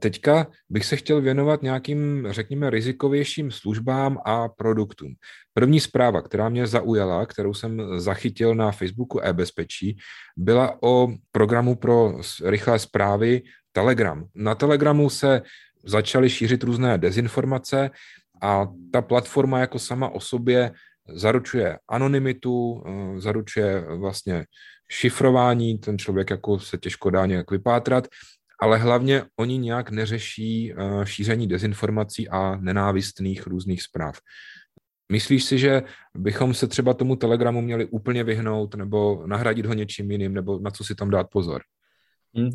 Teďka 0.00 0.46
bych 0.70 0.84
se 0.84 0.96
chtěl 0.96 1.20
věnovat 1.20 1.62
nějakým, 1.62 2.26
řekněme, 2.30 2.70
rizikovějším 2.70 3.50
službám 3.50 4.18
a 4.24 4.48
produktům. 4.48 5.14
První 5.54 5.80
zpráva, 5.80 6.22
která 6.22 6.48
mě 6.48 6.66
zaujala, 6.66 7.26
kterou 7.26 7.54
jsem 7.54 8.00
zachytil 8.00 8.54
na 8.54 8.70
Facebooku 8.70 9.20
e-bezpečí, 9.20 9.96
byla 10.36 10.82
o 10.82 11.08
programu 11.32 11.74
pro 11.74 12.14
rychlé 12.44 12.78
zprávy 12.78 13.42
Telegram. 13.78 14.24
Na 14.34 14.54
Telegramu 14.54 15.10
se 15.10 15.42
začaly 15.84 16.30
šířit 16.30 16.62
různé 16.62 16.98
dezinformace 16.98 17.90
a 18.42 18.66
ta 18.92 19.02
platforma 19.02 19.58
jako 19.58 19.78
sama 19.78 20.08
o 20.08 20.20
sobě 20.20 20.70
zaručuje 21.08 21.78
anonymitu, 21.88 22.82
eh, 22.86 23.20
zaručuje 23.20 23.80
vlastně 23.80 24.44
šifrování, 24.90 25.78
ten 25.78 25.98
člověk 25.98 26.30
jako 26.30 26.58
se 26.58 26.78
těžko 26.78 27.10
dá 27.10 27.26
nějak 27.26 27.50
vypátrat, 27.50 28.08
ale 28.60 28.78
hlavně 28.78 29.22
oni 29.36 29.58
nějak 29.58 29.90
neřeší 29.90 30.72
eh, 30.72 31.06
šíření 31.06 31.46
dezinformací 31.46 32.28
a 32.28 32.56
nenávistných 32.56 33.46
různých 33.46 33.82
zpráv. 33.82 34.18
Myslíš 35.12 35.44
si, 35.44 35.58
že 35.58 35.82
bychom 36.14 36.54
se 36.54 36.66
třeba 36.66 36.94
tomu 36.94 37.16
Telegramu 37.16 37.60
měli 37.60 37.86
úplně 37.86 38.24
vyhnout 38.24 38.74
nebo 38.74 39.26
nahradit 39.26 39.66
ho 39.66 39.74
něčím 39.74 40.10
jiným, 40.10 40.34
nebo 40.34 40.58
na 40.58 40.70
co 40.70 40.84
si 40.84 40.94
tam 40.94 41.10
dát 41.10 41.30
pozor? 41.30 41.62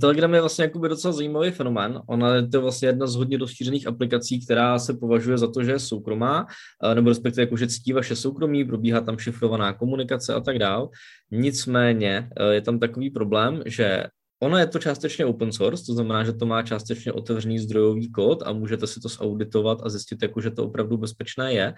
Telegram 0.01 0.33
je 0.33 0.39
vlastně 0.39 0.63
jakoby 0.63 0.89
docela 0.89 1.13
zajímavý 1.13 1.51
fenomén. 1.51 2.01
Ona 2.07 2.35
je 2.35 2.47
to 2.47 2.61
vlastně 2.61 2.87
jedna 2.87 3.07
z 3.07 3.15
hodně 3.15 3.37
rozšířených 3.37 3.87
aplikací, 3.87 4.45
která 4.45 4.79
se 4.79 4.93
považuje 4.93 5.37
za 5.37 5.51
to, 5.51 5.63
že 5.63 5.71
je 5.71 5.79
soukromá, 5.79 6.45
eh, 6.83 6.95
nebo 6.95 7.09
respektive 7.09 7.43
jako, 7.43 7.57
že 7.57 7.67
ctí 7.67 7.93
vaše 7.93 8.15
soukromí, 8.15 8.65
probíhá 8.65 9.01
tam 9.01 9.17
šifrovaná 9.17 9.73
komunikace 9.73 10.33
a 10.33 10.39
tak 10.39 10.59
dál. 10.59 10.89
Nicméně 11.31 12.29
eh, 12.37 12.53
je 12.53 12.61
tam 12.61 12.79
takový 12.79 13.09
problém, 13.09 13.61
že 13.65 14.03
Ono 14.43 14.57
je 14.57 14.67
to 14.67 14.79
částečně 14.79 15.25
open 15.25 15.51
source, 15.51 15.83
to 15.85 15.93
znamená, 15.93 16.23
že 16.23 16.33
to 16.33 16.45
má 16.45 16.63
částečně 16.63 17.11
otevřený 17.11 17.59
zdrojový 17.59 18.11
kód 18.11 18.43
a 18.45 18.53
můžete 18.53 18.87
si 18.87 18.99
to 18.99 19.07
zauditovat 19.07 19.79
a 19.83 19.89
zjistit, 19.89 20.21
jako, 20.21 20.41
že 20.41 20.51
to 20.51 20.65
opravdu 20.65 20.97
bezpečné 20.97 21.53
je, 21.53 21.73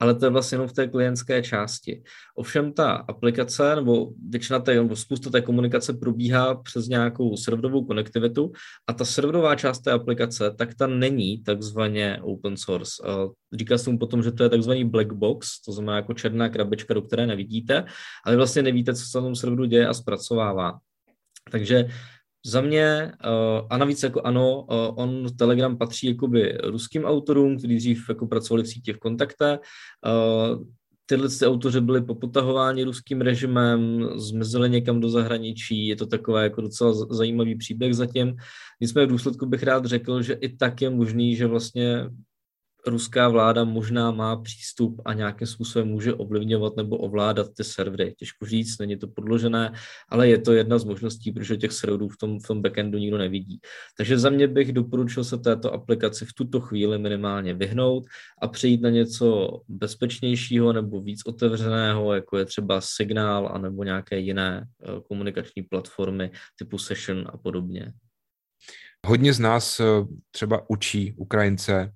ale 0.00 0.14
to 0.14 0.26
je 0.26 0.30
vlastně 0.30 0.54
jenom 0.54 0.68
v 0.68 0.72
té 0.72 0.86
klientské 0.86 1.42
části. 1.42 2.02
Ovšem 2.36 2.72
ta 2.72 2.92
aplikace 2.92 3.76
nebo 3.76 4.10
většina 4.28 4.58
té, 4.58 4.74
nebo 4.74 4.96
spousta 4.96 5.30
té 5.30 5.40
komunikace 5.40 5.92
probíhá 5.92 6.54
přes 6.54 6.88
nějakou 6.88 7.36
serverovou 7.36 7.84
konektivitu 7.84 8.52
a 8.86 8.92
ta 8.92 9.04
serverová 9.04 9.54
část 9.54 9.78
té 9.78 9.92
aplikace, 9.92 10.50
tak 10.58 10.74
ta 10.74 10.86
není 10.86 11.42
takzvaně 11.42 12.18
open 12.22 12.56
source. 12.56 13.02
Říká 13.54 13.78
se 13.78 13.90
mu 13.90 13.98
potom, 13.98 14.22
že 14.22 14.32
to 14.32 14.42
je 14.42 14.48
takzvaný 14.48 14.84
black 14.84 15.12
box, 15.12 15.62
to 15.62 15.72
znamená 15.72 15.96
jako 15.96 16.14
černá 16.14 16.48
krabička, 16.48 16.94
do 16.94 17.02
které 17.02 17.26
nevidíte, 17.26 17.84
ale 18.26 18.36
vlastně 18.36 18.62
nevíte, 18.62 18.94
co 18.94 19.04
se 19.04 19.18
na 19.18 19.24
tom 19.24 19.36
serveru 19.36 19.64
děje 19.64 19.86
a 19.86 19.94
zpracovává. 19.94 20.78
Takže 21.50 21.84
za 22.46 22.60
mě, 22.60 23.12
uh, 23.24 23.66
a 23.70 23.78
navíc 23.78 24.02
jako 24.02 24.20
ano, 24.20 24.66
uh, 24.70 24.94
on 24.96 25.26
Telegram 25.38 25.78
patří 25.78 26.06
jakoby 26.06 26.58
ruským 26.64 27.04
autorům, 27.04 27.58
kteří 27.58 27.76
dřív 27.76 28.08
jako 28.08 28.26
pracovali 28.26 28.62
v 28.62 28.68
síti 28.68 28.92
v 28.92 28.98
kontakte. 28.98 29.58
Uh, 30.06 30.64
tyhle 31.06 31.28
ty 31.28 31.46
autoři 31.46 31.80
byli 31.80 32.02
popotahováni 32.02 32.84
ruským 32.84 33.20
režimem, 33.20 34.08
zmizeli 34.16 34.70
někam 34.70 35.00
do 35.00 35.10
zahraničí, 35.10 35.86
je 35.86 35.96
to 35.96 36.06
takové 36.06 36.42
jako 36.42 36.60
docela 36.60 36.92
zajímavý 36.92 37.54
příběh 37.54 37.94
zatím. 37.94 38.36
Nicméně 38.80 39.06
v 39.06 39.10
důsledku 39.10 39.46
bych 39.46 39.62
rád 39.62 39.84
řekl, 39.84 40.22
že 40.22 40.32
i 40.32 40.56
tak 40.56 40.82
je 40.82 40.90
možný, 40.90 41.36
že 41.36 41.46
vlastně 41.46 42.04
ruská 42.88 43.28
vláda 43.28 43.64
možná 43.64 44.10
má 44.10 44.36
přístup 44.36 45.02
a 45.04 45.12
nějakým 45.12 45.46
způsobem 45.46 45.88
může 45.88 46.14
ovlivňovat 46.14 46.76
nebo 46.76 46.96
ovládat 46.96 47.46
ty 47.56 47.64
servery. 47.64 48.14
Těžko 48.18 48.46
říct, 48.46 48.78
není 48.78 48.96
to 48.96 49.08
podložené, 49.08 49.72
ale 50.08 50.28
je 50.28 50.38
to 50.38 50.52
jedna 50.52 50.78
z 50.78 50.84
možností, 50.84 51.32
protože 51.32 51.56
těch 51.56 51.72
serverů 51.72 52.08
v 52.08 52.16
tom, 52.16 52.38
v 52.38 52.46
tom 52.46 52.62
backendu 52.62 52.98
nikdo 52.98 53.18
nevidí. 53.18 53.60
Takže 53.96 54.18
za 54.18 54.30
mě 54.30 54.48
bych 54.48 54.72
doporučil 54.72 55.24
se 55.24 55.38
této 55.38 55.72
aplikaci 55.72 56.26
v 56.26 56.32
tuto 56.32 56.60
chvíli 56.60 56.98
minimálně 56.98 57.54
vyhnout 57.54 58.04
a 58.42 58.48
přejít 58.48 58.82
na 58.82 58.90
něco 58.90 59.48
bezpečnějšího 59.68 60.72
nebo 60.72 61.00
víc 61.00 61.22
otevřeného, 61.26 62.14
jako 62.14 62.38
je 62.38 62.44
třeba 62.44 62.80
Signál 62.80 63.50
anebo 63.52 63.84
nějaké 63.84 64.18
jiné 64.18 64.66
eh, 64.82 65.00
komunikační 65.08 65.62
platformy 65.62 66.30
typu 66.58 66.78
Session 66.78 67.24
a 67.32 67.36
podobně. 67.36 67.92
Hodně 69.06 69.32
z 69.32 69.40
nás 69.40 69.80
eh, 69.80 69.84
třeba 70.30 70.70
učí 70.70 71.14
Ukrajince, 71.16 71.92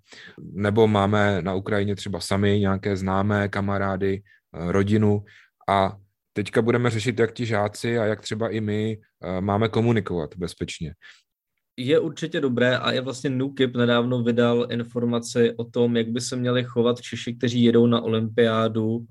nebo 0.53 0.89
máme 0.89 1.43
na 1.43 1.55
Ukrajině 1.55 1.97
třeba 1.97 2.21
sami 2.21 2.61
nějaké 2.61 2.97
známé 2.97 3.49
kamarády, 3.49 4.23
eh, 4.23 4.73
rodinu 4.73 5.25
a 5.69 5.97
teďka 6.33 6.63
budeme 6.63 6.91
řešit, 6.91 7.19
jak 7.19 7.33
ti 7.33 7.47
žáci 7.47 7.99
a 7.99 8.05
jak 8.05 8.21
třeba 8.21 8.49
i 8.49 8.61
my 8.61 8.99
eh, 9.23 9.41
máme 9.41 9.69
komunikovat 9.69 10.37
bezpečně. 10.37 10.95
Je 11.77 11.99
určitě 11.99 12.41
dobré 12.41 12.79
a 12.79 12.93
je 12.93 13.01
vlastně 13.01 13.31
NUKIP 13.31 13.77
nedávno 13.77 14.23
vydal 14.23 14.67
informaci 14.71 15.55
o 15.57 15.65
tom, 15.65 15.97
jak 15.97 16.09
by 16.09 16.21
se 16.21 16.37
měli 16.37 16.65
chovat 16.65 17.01
Češi, 17.01 17.35
kteří 17.35 17.63
jedou 17.63 17.87
na 17.87 18.01
olympiádu 18.01 18.89
uh, 18.97 19.05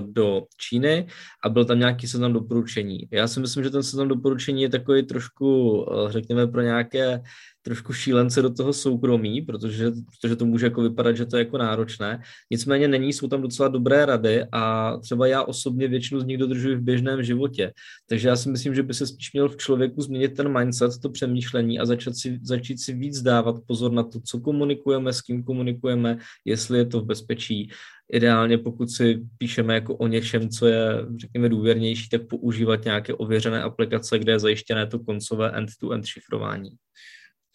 do 0.00 0.42
Číny 0.56 1.06
a 1.44 1.48
byl 1.48 1.64
tam 1.64 1.78
nějaký 1.78 2.06
seznam 2.06 2.32
doporučení. 2.32 3.08
Já 3.10 3.28
si 3.28 3.40
myslím, 3.40 3.64
že 3.64 3.70
ten 3.70 3.82
seznam 3.82 4.08
doporučení 4.08 4.62
je 4.62 4.68
takový 4.68 5.02
trošku, 5.02 5.72
uh, 5.72 6.10
řekněme, 6.10 6.46
pro 6.46 6.62
nějaké 6.62 7.22
trošku 7.62 7.92
šílence 7.92 8.42
do 8.42 8.50
toho 8.50 8.72
soukromí, 8.72 9.42
protože, 9.42 9.90
protože 9.90 10.36
to 10.36 10.46
může 10.46 10.66
jako 10.66 10.82
vypadat, 10.82 11.16
že 11.16 11.26
to 11.26 11.36
je 11.36 11.44
jako 11.44 11.58
náročné. 11.58 12.22
Nicméně 12.50 12.88
není, 12.88 13.12
jsou 13.12 13.28
tam 13.28 13.42
docela 13.42 13.68
dobré 13.68 14.06
rady 14.06 14.44
a 14.52 14.96
třeba 14.96 15.26
já 15.26 15.42
osobně 15.42 15.88
většinu 15.88 16.20
z 16.20 16.24
nich 16.24 16.38
dodržuji 16.38 16.76
v 16.76 16.82
běžném 16.82 17.22
životě. 17.22 17.72
Takže 18.08 18.28
já 18.28 18.36
si 18.36 18.50
myslím, 18.50 18.74
že 18.74 18.82
by 18.82 18.94
se 18.94 19.06
spíš 19.06 19.32
měl 19.32 19.48
v 19.48 19.56
člověku 19.56 20.02
změnit 20.02 20.28
ten 20.28 20.58
mindset, 20.58 20.98
to 21.02 21.10
přemýšlení 21.10 21.78
a 21.78 21.86
začít 21.86 22.16
si, 22.20 22.38
začít 22.42 22.80
si 22.80 22.94
víc 22.94 23.22
dávat 23.22 23.56
pozor 23.66 23.92
na 23.92 24.02
to, 24.02 24.20
co 24.20 24.40
komunikujeme, 24.40 25.12
s 25.12 25.20
kým 25.20 25.42
komunikujeme, 25.44 26.18
jestli 26.44 26.78
je 26.78 26.86
to 26.86 27.00
v 27.00 27.04
bezpečí. 27.04 27.70
Ideálně, 28.12 28.58
pokud 28.58 28.90
si 28.90 29.20
píšeme 29.38 29.74
jako 29.74 29.96
o 29.96 30.06
něčem, 30.06 30.48
co 30.48 30.66
je, 30.66 31.06
řekněme, 31.16 31.48
důvěrnější, 31.48 32.08
tak 32.08 32.26
používat 32.26 32.84
nějaké 32.84 33.14
ověřené 33.14 33.62
aplikace, 33.62 34.18
kde 34.18 34.32
je 34.32 34.38
zajištěné 34.38 34.86
to 34.86 34.98
koncové 34.98 35.50
end-to-end 35.50 36.06
šifrování. 36.06 36.70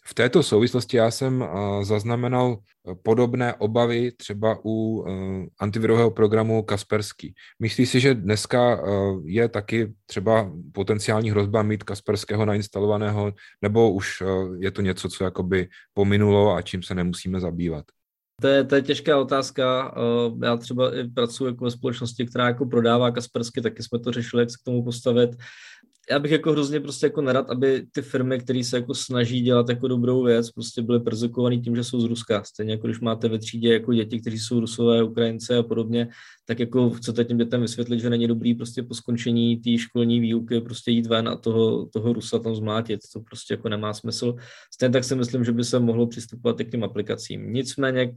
V 0.08 0.14
této 0.14 0.42
souvislosti 0.42 0.96
já 0.96 1.10
jsem 1.10 1.44
zaznamenal 1.82 2.58
podobné 3.02 3.54
obavy 3.54 4.12
třeba 4.12 4.58
u 4.64 5.04
antivirového 5.58 6.10
programu 6.10 6.62
Kaspersky. 6.62 7.34
Myslíš 7.58 7.88
si, 7.88 8.00
že 8.00 8.14
dneska 8.14 8.80
je 9.24 9.48
taky 9.48 9.94
třeba 10.06 10.52
potenciální 10.72 11.30
hrozba 11.30 11.62
mít 11.62 11.82
Kasperského 11.82 12.44
nainstalovaného, 12.44 13.32
nebo 13.62 13.92
už 13.92 14.22
je 14.58 14.70
to 14.70 14.82
něco, 14.82 15.08
co 15.08 15.24
jakoby 15.24 15.68
pominulo 15.94 16.54
a 16.54 16.62
čím 16.62 16.82
se 16.82 16.94
nemusíme 16.94 17.40
zabývat? 17.40 17.84
To 18.40 18.48
je, 18.48 18.64
to 18.64 18.74
je 18.74 18.82
těžká 18.82 19.18
otázka. 19.18 19.94
Já 20.42 20.56
třeba 20.56 20.96
i 20.96 21.08
pracuji 21.08 21.46
jako 21.46 21.64
ve 21.64 21.70
společnosti, 21.70 22.26
která 22.26 22.46
jako 22.46 22.66
prodává 22.66 23.10
Kaspersky, 23.10 23.60
taky 23.60 23.82
jsme 23.82 23.98
to 23.98 24.12
řešili, 24.12 24.42
jak 24.42 24.50
se 24.50 24.56
k 24.60 24.64
tomu 24.64 24.84
postavit 24.84 25.30
já 26.10 26.18
bych 26.18 26.30
jako 26.30 26.52
hrozně 26.52 26.80
prostě 26.80 27.06
jako 27.06 27.22
nerad, 27.22 27.50
aby 27.50 27.86
ty 27.92 28.02
firmy, 28.02 28.38
které 28.38 28.64
se 28.64 28.76
jako 28.76 28.94
snaží 28.94 29.40
dělat 29.40 29.68
jako 29.68 29.88
dobrou 29.88 30.24
věc, 30.24 30.50
prostě 30.50 30.82
byly 30.82 31.00
persekovaný 31.00 31.60
tím, 31.60 31.76
že 31.76 31.84
jsou 31.84 32.00
z 32.00 32.04
Ruska. 32.04 32.44
Stejně 32.44 32.72
jako 32.72 32.86
když 32.86 33.00
máte 33.00 33.28
ve 33.28 33.38
třídě 33.38 33.72
jako 33.72 33.92
děti, 33.94 34.20
kteří 34.20 34.38
jsou 34.38 34.60
Rusové, 34.60 35.02
Ukrajince 35.02 35.56
a 35.56 35.62
podobně, 35.62 36.08
tak 36.46 36.60
jako 36.60 36.90
chcete 36.90 37.24
těm 37.24 37.38
dětem 37.38 37.60
vysvětlit, 37.60 38.00
že 38.00 38.10
není 38.10 38.26
dobrý 38.26 38.54
prostě 38.54 38.82
po 38.82 38.94
skončení 38.94 39.56
té 39.56 39.78
školní 39.78 40.20
výuky 40.20 40.60
prostě 40.60 40.90
jít 40.90 41.06
ven 41.06 41.28
a 41.28 41.36
toho, 41.36 41.86
toho 41.86 42.12
Rusa 42.12 42.38
tam 42.38 42.54
zmlátit. 42.54 43.00
To 43.12 43.20
prostě 43.20 43.54
jako 43.54 43.68
nemá 43.68 43.94
smysl. 43.94 44.34
Stejně 44.74 44.92
tak 44.92 45.04
si 45.04 45.14
myslím, 45.14 45.44
že 45.44 45.52
by 45.52 45.64
se 45.64 45.78
mohlo 45.78 46.06
přistupovat 46.06 46.60
i 46.60 46.64
k 46.64 46.70
těm 46.70 46.84
aplikacím. 46.84 47.52
Nicméně 47.52 48.16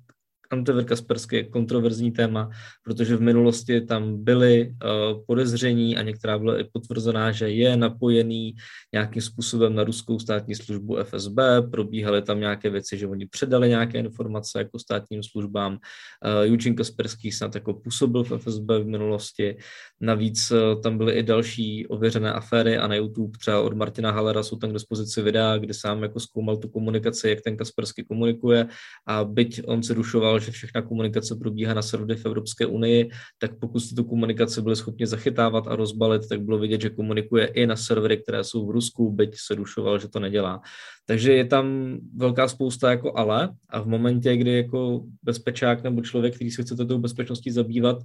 Antivir 0.50 0.86
Kaspersky 0.86 1.36
je 1.36 1.44
kontroverzní 1.44 2.12
téma, 2.12 2.50
protože 2.84 3.16
v 3.16 3.22
minulosti 3.22 3.82
tam 3.82 4.24
byly 4.24 4.70
uh, 4.70 5.26
podezření 5.26 5.98
a 5.98 6.02
některá 6.02 6.40
byla 6.40 6.60
i 6.60 6.64
potvrzená, 6.64 7.32
že 7.32 7.50
je 7.50 7.78
napojený 7.78 8.56
nějakým 8.94 9.22
způsobem 9.22 9.76
na 9.76 9.84
ruskou 9.84 10.20
státní 10.20 10.56
službu 10.56 10.98
FSB, 11.04 11.38
probíhaly 11.72 12.22
tam 12.22 12.40
nějaké 12.40 12.70
věci, 12.70 12.98
že 12.98 13.08
oni 13.08 13.26
předali 13.26 13.70
nějaké 13.70 14.00
informace 14.00 14.60
jako 14.60 14.80
státním 14.80 15.24
službám. 15.24 15.74
Uh, 15.74 16.54
Eugene 16.54 16.76
Kasperský 16.76 17.32
snad 17.32 17.56
jako 17.56 17.74
působil 17.74 18.24
v 18.24 18.38
FSB 18.38 18.70
v 18.70 18.86
minulosti. 18.86 19.58
Navíc 20.02 20.52
uh, 20.52 20.82
tam 20.82 20.98
byly 20.98 21.14
i 21.14 21.24
další 21.24 21.88
ověřené 21.88 22.34
aféry 22.34 22.78
a 22.78 22.88
na 22.88 22.96
YouTube 22.96 23.38
třeba 23.38 23.62
od 23.62 23.74
Martina 23.74 24.12
Halera 24.12 24.44
jsou 24.44 24.56
tam 24.56 24.70
k 24.70 24.74
dispozici 24.74 25.22
videa, 25.22 25.58
kde 25.58 25.74
sám 25.74 26.04
jako 26.04 26.20
zkoumal 26.20 26.58
tu 26.58 26.70
komunikaci, 26.70 27.30
jak 27.30 27.42
ten 27.42 27.58
Kaspersky 27.58 28.04
komunikuje 28.04 28.68
a 29.08 29.24
byť 29.24 29.62
on 29.68 29.84
se 29.84 29.94
rušoval 30.38 30.46
že 30.46 30.52
všechna 30.52 30.82
komunikace 30.82 31.36
probíhá 31.36 31.74
na 31.74 31.82
serverech 31.82 32.20
v 32.20 32.26
Evropské 32.26 32.66
unii, 32.66 33.10
tak 33.38 33.60
pokud 33.60 33.80
jste 33.80 33.96
tu 33.96 34.04
komunikaci 34.04 34.62
byli 34.62 34.76
schopni 34.76 35.08
zachytávat 35.08 35.68
a 35.68 35.76
rozbalit, 35.76 36.28
tak 36.30 36.42
bylo 36.42 36.58
vidět, 36.58 36.82
že 36.82 36.90
komunikuje 36.90 37.48
i 37.48 37.66
na 37.66 37.76
servery, 37.76 38.18
které 38.18 38.44
jsou 38.44 38.68
v 38.68 38.72
Rusku, 38.72 39.12
byť 39.12 39.36
se 39.48 39.56
dušoval, 39.56 40.00
že 40.00 40.08
to 40.08 40.20
nedělá. 40.20 40.62
Takže 41.06 41.34
je 41.34 41.46
tam 41.46 41.98
velká 42.16 42.48
spousta 42.48 42.92
jako 42.92 43.18
ale 43.18 43.50
a 43.70 43.82
v 43.82 43.88
momentě, 43.88 44.38
kdy 44.38 44.58
jako 44.58 45.06
bezpečák 45.24 45.84
nebo 45.84 46.02
člověk, 46.02 46.36
který 46.36 46.52
se 46.52 46.64
chcete 46.64 46.86
tou 46.86 46.98
bezpečností 46.98 47.52
zabývat, 47.52 47.98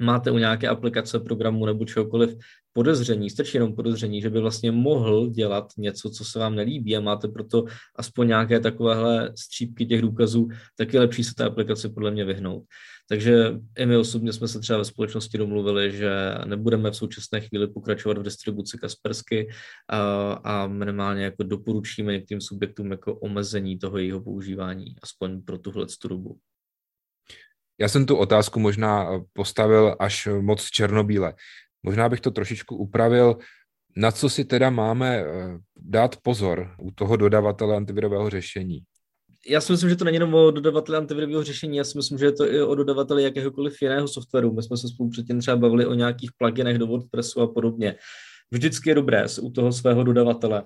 máte 0.00 0.30
u 0.30 0.38
nějaké 0.38 0.68
aplikace, 0.68 1.20
programu 1.20 1.66
nebo 1.66 1.84
čehokoliv 1.84 2.36
podezření, 2.72 3.30
stačí 3.30 3.56
jenom 3.56 3.74
podezření, 3.74 4.22
že 4.22 4.30
by 4.30 4.40
vlastně 4.40 4.72
mohl 4.72 5.30
dělat 5.30 5.72
něco, 5.76 6.10
co 6.10 6.24
se 6.24 6.38
vám 6.38 6.54
nelíbí 6.54 6.96
a 6.96 7.00
máte 7.00 7.28
proto 7.28 7.64
aspoň 7.96 8.28
nějaké 8.28 8.60
takovéhle 8.60 9.32
střípky 9.38 9.86
těch 9.86 10.02
důkazů, 10.02 10.48
tak 10.76 10.94
je 10.94 11.00
lepší 11.00 11.24
se 11.24 11.34
té 11.34 11.44
aplikaci 11.44 11.88
podle 11.88 12.10
mě 12.10 12.24
vyhnout. 12.24 12.64
Takže 13.08 13.60
i 13.78 13.86
my 13.86 13.96
osobně 13.96 14.32
jsme 14.32 14.48
se 14.48 14.60
třeba 14.60 14.78
ve 14.78 14.84
společnosti 14.84 15.38
domluvili, 15.38 15.92
že 15.92 16.10
nebudeme 16.44 16.90
v 16.90 16.96
současné 16.96 17.40
chvíli 17.40 17.66
pokračovat 17.66 18.18
v 18.18 18.22
distribuci 18.22 18.78
Kaspersky 18.78 19.48
a, 19.88 20.32
a 20.32 20.66
minimálně 20.66 21.24
jako 21.24 21.42
doporučíme 21.42 22.12
některým 22.12 22.40
subjektům 22.40 22.90
jako 22.90 23.14
omezení 23.14 23.78
toho 23.78 23.98
jejího 23.98 24.20
používání, 24.20 24.94
aspoň 25.02 25.42
pro 25.42 25.58
tuhle 25.58 25.86
dobu. 26.08 26.38
Já 27.80 27.88
jsem 27.88 28.06
tu 28.06 28.16
otázku 28.16 28.60
možná 28.60 29.14
eh, 29.14 29.20
postavil 29.32 29.96
až 29.98 30.28
moc 30.40 30.64
černobíle. 30.64 31.34
Možná 31.82 32.08
bych 32.08 32.20
to 32.20 32.30
trošičku 32.30 32.76
upravil. 32.76 33.38
Na 33.96 34.10
co 34.10 34.28
si 34.28 34.44
teda 34.44 34.70
máme 34.70 35.16
eh, 35.16 35.58
dát 35.76 36.16
pozor 36.22 36.74
u 36.78 36.90
toho 36.90 37.16
dodavatele 37.16 37.76
antivirového 37.76 38.30
řešení? 38.30 38.80
já 39.48 39.60
si 39.60 39.72
myslím, 39.72 39.90
že 39.90 39.96
to 39.96 40.04
není 40.04 40.14
jenom 40.14 40.34
o 40.34 40.50
dodavateli 40.50 40.98
antivirového 40.98 41.44
řešení, 41.44 41.76
já 41.76 41.84
si 41.84 41.98
myslím, 41.98 42.18
že 42.18 42.24
je 42.24 42.32
to 42.32 42.52
i 42.52 42.62
o 42.62 42.74
dodavateli 42.74 43.22
jakéhokoliv 43.22 43.82
jiného 43.82 44.08
softwaru. 44.08 44.52
My 44.52 44.62
jsme 44.62 44.76
se 44.76 44.88
spolu 44.88 45.10
předtím 45.10 45.40
třeba 45.40 45.56
bavili 45.56 45.86
o 45.86 45.94
nějakých 45.94 46.30
pluginech 46.38 46.78
do 46.78 46.86
WordPressu 46.86 47.40
a 47.40 47.46
podobně. 47.46 47.94
Vždycky 48.50 48.90
je 48.90 48.94
dobré 48.94 49.24
u 49.42 49.50
toho 49.50 49.72
svého 49.72 50.04
dodavatele 50.04 50.62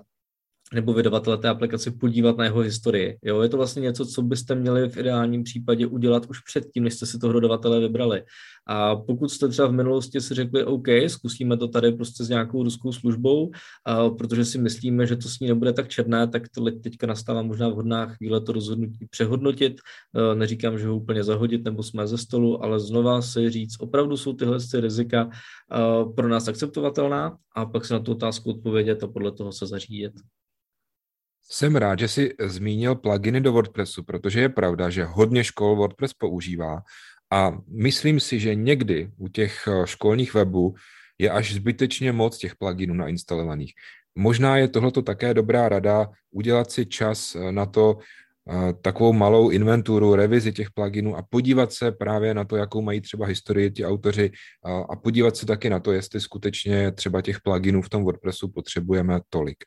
nebo 0.73 0.93
vydavatele 0.93 1.37
té 1.37 1.49
aplikace 1.49 1.91
podívat 1.91 2.37
na 2.37 2.43
jeho 2.43 2.59
historii. 2.59 3.17
Jo, 3.23 3.41
je 3.41 3.49
to 3.49 3.57
vlastně 3.57 3.79
něco, 3.79 4.05
co 4.05 4.21
byste 4.21 4.55
měli 4.55 4.89
v 4.89 4.97
ideálním 4.97 5.43
případě 5.43 5.87
udělat 5.87 6.25
už 6.29 6.39
předtím, 6.39 6.83
než 6.83 6.93
jste 6.93 7.05
si 7.05 7.19
toho 7.19 7.33
dodavatele 7.33 7.79
vybrali. 7.79 8.23
A 8.67 8.95
pokud 8.95 9.29
jste 9.29 9.47
třeba 9.47 9.67
v 9.67 9.73
minulosti 9.73 10.21
si 10.21 10.33
řekli, 10.33 10.65
OK, 10.65 10.87
zkusíme 11.07 11.57
to 11.57 11.67
tady 11.67 11.91
prostě 11.91 12.23
s 12.23 12.29
nějakou 12.29 12.63
ruskou 12.63 12.91
službou, 12.91 13.51
a 13.85 14.09
protože 14.09 14.45
si 14.45 14.57
myslíme, 14.57 15.07
že 15.07 15.15
to 15.15 15.29
s 15.29 15.39
ní 15.39 15.47
nebude 15.47 15.73
tak 15.73 15.89
černé, 15.89 16.27
tak 16.27 16.49
to 16.49 16.71
teďka 16.71 17.07
nastává 17.07 17.41
možná 17.41 17.69
vhodná 17.69 18.05
chvíle 18.05 18.41
to 18.41 18.51
rozhodnutí 18.51 19.05
přehodnotit. 19.05 19.73
E, 20.15 20.35
neříkám, 20.35 20.79
že 20.79 20.87
ho 20.87 20.95
úplně 20.95 21.23
zahodit 21.23 21.65
nebo 21.65 21.83
jsme 21.83 22.07
ze 22.07 22.17
stolu, 22.17 22.63
ale 22.63 22.79
znova 22.79 23.21
si 23.21 23.49
říct, 23.49 23.75
opravdu 23.79 24.17
jsou 24.17 24.33
tyhle 24.33 24.59
ty 24.71 24.79
rizika 24.79 25.29
e, 25.29 26.13
pro 26.15 26.27
nás 26.29 26.47
akceptovatelná 26.47 27.37
a 27.55 27.65
pak 27.65 27.85
se 27.85 27.93
na 27.93 27.99
tu 27.99 28.11
otázku 28.11 28.49
odpovědět 28.49 29.03
a 29.03 29.07
podle 29.07 29.31
toho 29.31 29.51
se 29.51 29.67
zařídit. 29.67 30.13
Jsem 31.49 31.75
rád, 31.75 31.99
že 31.99 32.07
jsi 32.07 32.33
zmínil 32.39 32.95
pluginy 32.95 33.41
do 33.41 33.53
WordPressu, 33.53 34.03
protože 34.03 34.41
je 34.41 34.49
pravda, 34.49 34.89
že 34.89 35.03
hodně 35.03 35.43
škol 35.43 35.75
WordPress 35.75 36.13
používá 36.13 36.81
a 37.33 37.51
myslím 37.67 38.19
si, 38.19 38.39
že 38.39 38.55
někdy 38.55 39.11
u 39.17 39.27
těch 39.27 39.67
eh, 39.67 39.87
školních 39.87 40.33
webů 40.33 40.75
je 41.17 41.29
až 41.29 41.53
zbytečně 41.53 42.11
moc 42.11 42.37
těch 42.37 42.55
pluginů 42.55 42.93
nainstalovaných. 42.93 43.73
Možná 44.15 44.57
je 44.57 44.67
tohleto 44.67 45.01
také 45.01 45.33
dobrá 45.33 45.69
rada 45.69 46.09
udělat 46.31 46.71
si 46.71 46.85
čas 46.85 47.35
eh, 47.35 47.51
na 47.51 47.65
to, 47.65 47.97
eh, 48.49 48.73
takovou 48.81 49.13
malou 49.13 49.49
inventuru, 49.49 50.15
revizi 50.15 50.53
těch 50.53 50.71
pluginů 50.71 51.15
a 51.17 51.25
podívat 51.29 51.73
se 51.73 51.91
právě 51.91 52.33
na 52.33 52.45
to, 52.45 52.55
jakou 52.55 52.81
mají 52.81 53.01
třeba 53.01 53.25
historii 53.25 53.71
ti 53.71 53.85
autoři 53.85 54.31
a 54.89 54.95
podívat 54.95 55.37
se 55.37 55.45
taky 55.45 55.69
na 55.69 55.79
to, 55.79 55.91
jestli 55.91 56.21
skutečně 56.21 56.91
třeba 56.91 57.21
těch 57.21 57.41
pluginů 57.41 57.81
v 57.81 57.89
tom 57.89 58.03
WordPressu 58.03 58.47
potřebujeme 58.47 59.19
tolik. 59.29 59.57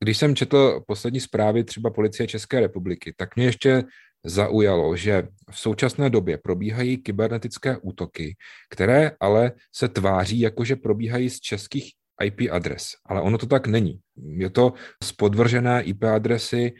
Když 0.00 0.18
jsem 0.18 0.36
četl 0.36 0.80
poslední 0.86 1.20
zprávy 1.20 1.64
třeba 1.64 1.90
policie 1.90 2.26
České 2.26 2.60
republiky, 2.60 3.14
tak 3.16 3.36
mě 3.36 3.44
ještě 3.44 3.84
zaujalo, 4.24 4.96
že 4.96 5.28
v 5.50 5.58
současné 5.58 6.10
době 6.10 6.38
probíhají 6.38 6.96
kybernetické 6.96 7.76
útoky, 7.76 8.36
které 8.70 9.10
ale 9.20 9.52
se 9.74 9.88
tváří 9.88 10.40
jako, 10.40 10.64
že 10.64 10.76
probíhají 10.76 11.30
z 11.30 11.40
českých 11.40 11.92
IP 12.24 12.50
adres, 12.50 12.94
ale 13.06 13.20
ono 13.20 13.38
to 13.38 13.46
tak 13.46 13.66
není. 13.66 14.00
Je 14.16 14.50
to 14.50 14.72
z 15.04 15.12
podvržené 15.12 15.82
IP 15.82 16.02
adresy, 16.02 16.72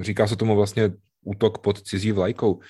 říká 0.00 0.26
se 0.26 0.36
tomu 0.36 0.56
vlastně 0.56 0.90
útok 1.24 1.58
pod 1.58 1.82
cizí 1.82 2.12
vlajkou. 2.12 2.60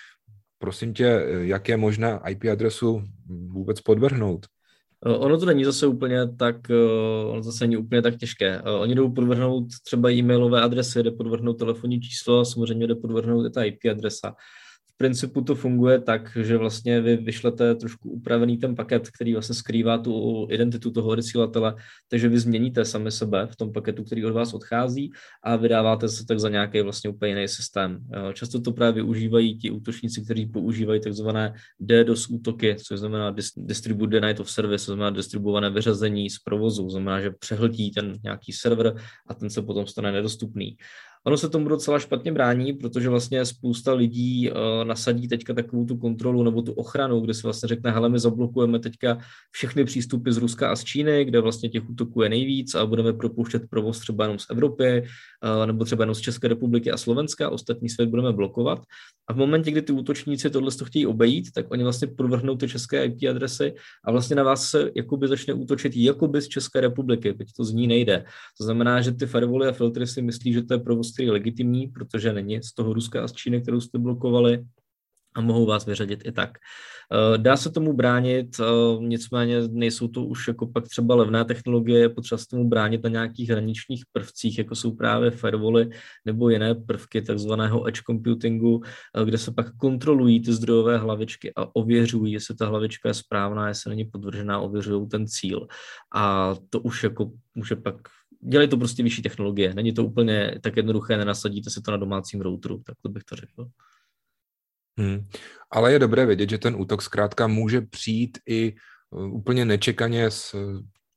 Prosím 0.59 0.95
tě, 0.95 1.21
jak 1.41 1.69
je 1.69 1.77
možné 1.77 2.21
IP 2.29 2.45
adresu 2.53 3.05
vůbec 3.29 3.81
podvrhnout? 3.81 4.47
Eh, 5.07 5.17
ono 5.17 5.39
to 5.39 5.47
není 5.47 5.65
zase 5.65 5.87
úplně 5.87 6.29
tak, 6.37 6.71
eh, 6.71 7.27
ono 7.27 7.43
zase 7.43 7.65
není 7.65 7.77
úplně 7.77 8.03
tak 8.03 8.17
těžké. 8.17 8.63
Eh, 8.65 8.71
oni 8.71 8.95
jdou 8.95 9.13
podvrhnout 9.13 9.67
třeba 9.85 10.11
e-mailové 10.11 10.63
adresy, 10.63 11.03
jde 11.03 11.11
podvrhnout 11.11 11.59
telefonní 11.59 12.01
číslo 12.01 12.41
a 12.41 12.45
samozřejmě 12.45 12.87
jde 12.87 12.95
podvrhnout 12.95 13.47
i 13.47 13.51
ta 13.51 13.65
IP 13.65 13.91
adresa. 13.91 14.35
Principu 14.99 15.41
to 15.41 15.55
funguje 15.55 16.01
tak, 16.01 16.39
že 16.43 16.57
vlastně 16.57 17.01
vy 17.01 17.17
vyšlete 17.17 17.75
trošku 17.75 18.11
upravený 18.11 18.57
ten 18.59 18.75
paket, 18.75 19.11
který 19.11 19.33
vlastně 19.33 19.55
skrývá 19.55 19.99
tu 19.99 20.47
identitu 20.51 20.91
toho 20.91 21.09
odesílatele, 21.09 21.75
takže 22.09 22.29
vy 22.29 22.39
změníte 22.39 22.85
sami 22.85 23.11
sebe 23.11 23.47
v 23.51 23.57
tom 23.57 23.73
paketu, 23.73 24.05
který 24.05 24.25
od 24.25 24.33
vás 24.33 24.55
odchází 24.55 25.13
a 25.45 25.57
vydáváte 25.57 26.09
se 26.09 26.27
tak 26.27 26.41
za 26.41 26.49
nějaký 26.49 26.81
vlastně 26.81 27.11
úplně 27.11 27.33
jiný 27.33 27.49
systém. 27.49 27.99
Často 28.33 28.61
to 28.61 28.73
právě 28.73 29.03
využívají 29.03 29.59
ti 29.59 29.71
útočníci, 29.71 30.25
kteří 30.25 30.47
používají 30.47 31.01
takzvané 31.01 31.55
DDoS 31.81 32.29
útoky, 32.29 32.77
což 32.85 32.99
znamená 32.99 33.35
Distribute 33.57 34.11
Denied 34.11 34.41
of 34.41 34.51
Service, 34.51 34.87
to 34.87 34.93
znamená 34.93 35.11
distribuované 35.11 35.71
vyřazení 35.71 36.31
z 36.31 36.39
provozu, 36.39 36.91
znamená, 36.91 37.21
že 37.21 37.31
přehltí 37.31 37.91
ten 37.91 38.13
nějaký 38.25 38.53
server 38.53 38.95
a 39.27 39.35
ten 39.35 39.51
se 39.51 39.63
potom 39.63 39.87
stane 39.87 40.13
nedostupný. 40.13 40.77
Ono 41.27 41.37
se 41.37 41.49
tomu 41.49 41.69
docela 41.69 41.99
špatně 41.99 42.33
brání, 42.33 42.73
protože 42.73 43.09
vlastně 43.09 43.45
spousta 43.45 43.93
lidí 43.93 44.51
uh, 44.51 44.57
nasadí 44.85 45.29
teďka 45.29 45.55
takovou 45.55 45.85
tu 45.85 45.97
kontrolu 45.97 46.43
nebo 46.43 46.63
tu 46.63 46.73
ochranu, 46.73 47.21
kde 47.21 47.35
se 47.35 47.41
vlastně 47.45 47.69
řekne, 47.69 47.91
hele, 47.91 48.09
my 48.09 48.19
zablokujeme 48.19 48.79
teďka 48.79 49.19
všechny 49.51 49.85
přístupy 49.85 50.31
z 50.31 50.37
Ruska 50.37 50.71
a 50.71 50.77
z 50.77 50.85
Číny, 50.85 51.25
kde 51.25 51.41
vlastně 51.41 51.69
těch 51.69 51.91
útoků 51.91 52.23
je 52.23 52.29
nejvíc 52.29 52.75
a 52.75 52.87
budeme 52.87 53.13
propouštět 53.13 53.63
provoz 53.71 53.99
třeba 53.99 54.25
jenom 54.25 54.39
z 54.39 54.51
Evropy 54.51 55.03
uh, 55.03 55.67
nebo 55.67 55.85
třeba 55.85 56.03
jenom 56.03 56.15
z 56.15 56.21
České 56.21 56.49
republiky 56.49 56.91
a 56.91 56.97
Slovenska, 56.97 57.51
ostatní 57.51 57.89
svět 57.89 58.09
budeme 58.09 58.33
blokovat. 58.33 58.83
A 59.29 59.33
v 59.33 59.37
momentě, 59.37 59.71
kdy 59.71 59.83
ty 59.83 59.93
útočníci 59.93 60.51
tohle 60.51 60.71
to 60.71 60.85
chtějí 60.85 61.07
obejít, 61.07 61.53
tak 61.55 61.67
oni 61.71 61.83
vlastně 61.83 62.09
provrhnou 62.09 62.57
ty 62.57 62.69
české 62.69 63.05
IP 63.05 63.19
adresy 63.31 63.75
a 64.05 64.13
vlastně 64.13 64.37
na 64.37 64.43
vás 64.43 64.71
se 64.71 64.91
jakoby 64.97 65.29
začne 65.29 65.55
útočit 65.55 65.97
jakoby 65.97 66.43
z 66.43 66.49
České 66.49 66.81
republiky, 66.81 67.35
teď 67.35 67.49
to 67.57 67.65
z 67.65 67.73
ní 67.73 67.87
nejde. 67.87 68.25
To 68.59 68.65
znamená, 68.65 69.01
že 69.01 69.13
ty 69.13 69.27
firewally 69.27 69.69
a 69.69 69.73
filtry 69.73 70.07
si 70.07 70.23
myslí, 70.23 70.53
že 70.53 70.63
to 70.63 70.75
je 70.75 70.81
provoz, 70.81 71.16
který 71.17 71.27
je 71.27 71.33
legitimní, 71.33 71.89
protože 71.89 72.33
není 72.33 72.63
z 72.63 72.73
toho 72.73 72.93
Ruska 72.93 73.25
a 73.25 73.29
z 73.29 73.33
Číny, 73.33 73.63
kterou 73.63 73.81
jste 73.81 73.99
blokovali 73.99 74.65
a 75.37 75.41
mohou 75.41 75.67
vás 75.67 75.87
vyřadit 75.87 76.23
i 76.25 76.33
tak. 76.33 76.51
Eh, 77.13 77.39
dá 77.39 77.57
se 77.57 77.71
tomu 77.71 77.93
bránit, 77.93 78.57
eh, 78.61 78.65
nicméně 79.01 79.69
nejsou 79.69 80.09
to 80.09 80.25
už 80.25 80.49
jako 80.49 80.67
pak 80.67 80.89
třeba 80.89 81.15
levné 81.15 81.45
technologie, 81.45 81.99
je 82.01 82.09
potřeba 82.09 82.39
se 82.39 82.47
tomu 82.51 82.69
bránit 82.69 83.03
na 83.03 83.09
nějakých 83.11 83.51
hraničních 83.51 84.05
prvcích, 84.13 84.59
jako 84.59 84.75
jsou 84.75 84.97
právě 84.97 85.31
firewally 85.31 85.91
nebo 86.25 86.49
jiné 86.49 86.75
prvky 86.75 87.23
takzvaného 87.23 87.89
edge 87.89 88.03
computingu, 88.07 88.83
eh, 89.17 89.25
kde 89.25 89.39
se 89.39 89.53
pak 89.53 89.77
kontrolují 89.77 90.41
ty 90.41 90.53
zdrojové 90.53 90.99
hlavičky 90.99 91.53
a 91.57 91.77
ověřují, 91.77 92.33
jestli 92.33 92.55
ta 92.55 92.67
hlavička 92.67 93.09
je 93.09 93.15
správná, 93.15 93.69
jestli 93.69 93.91
není 93.91 94.05
podvržená, 94.05 94.61
ověřují 94.61 95.09
ten 95.09 95.27
cíl. 95.27 95.67
A 96.15 96.55
to 96.71 96.81
už 96.81 97.03
jako 97.03 97.31
může 97.55 97.77
pak 97.77 97.97
dělají 98.49 98.69
to 98.69 98.77
prostě 98.77 99.03
vyšší 99.03 99.23
technologie. 99.23 99.75
Není 99.75 99.93
to 99.93 100.05
úplně 100.05 100.59
tak 100.61 100.77
jednoduché, 100.77 101.17
nenasadíte 101.17 101.71
si 101.71 101.83
to 101.83 101.91
na 101.91 101.97
domácím 101.97 102.41
routeru, 102.41 102.83
tak 102.87 102.97
to 103.03 103.09
bych 103.09 103.25
to 103.25 103.37
řekl. 103.37 103.67
Hmm. 104.99 105.29
Ale 105.71 105.93
je 105.93 105.99
dobré 105.99 106.27
vědět, 106.27 106.51
že 106.51 106.59
ten 106.59 106.77
útok 106.77 107.03
zkrátka 107.03 107.47
může 107.47 107.81
přijít 107.81 108.39
i 108.47 108.75
uh, 109.11 109.35
úplně 109.35 109.65
nečekaně 109.65 110.31
z 110.31 110.55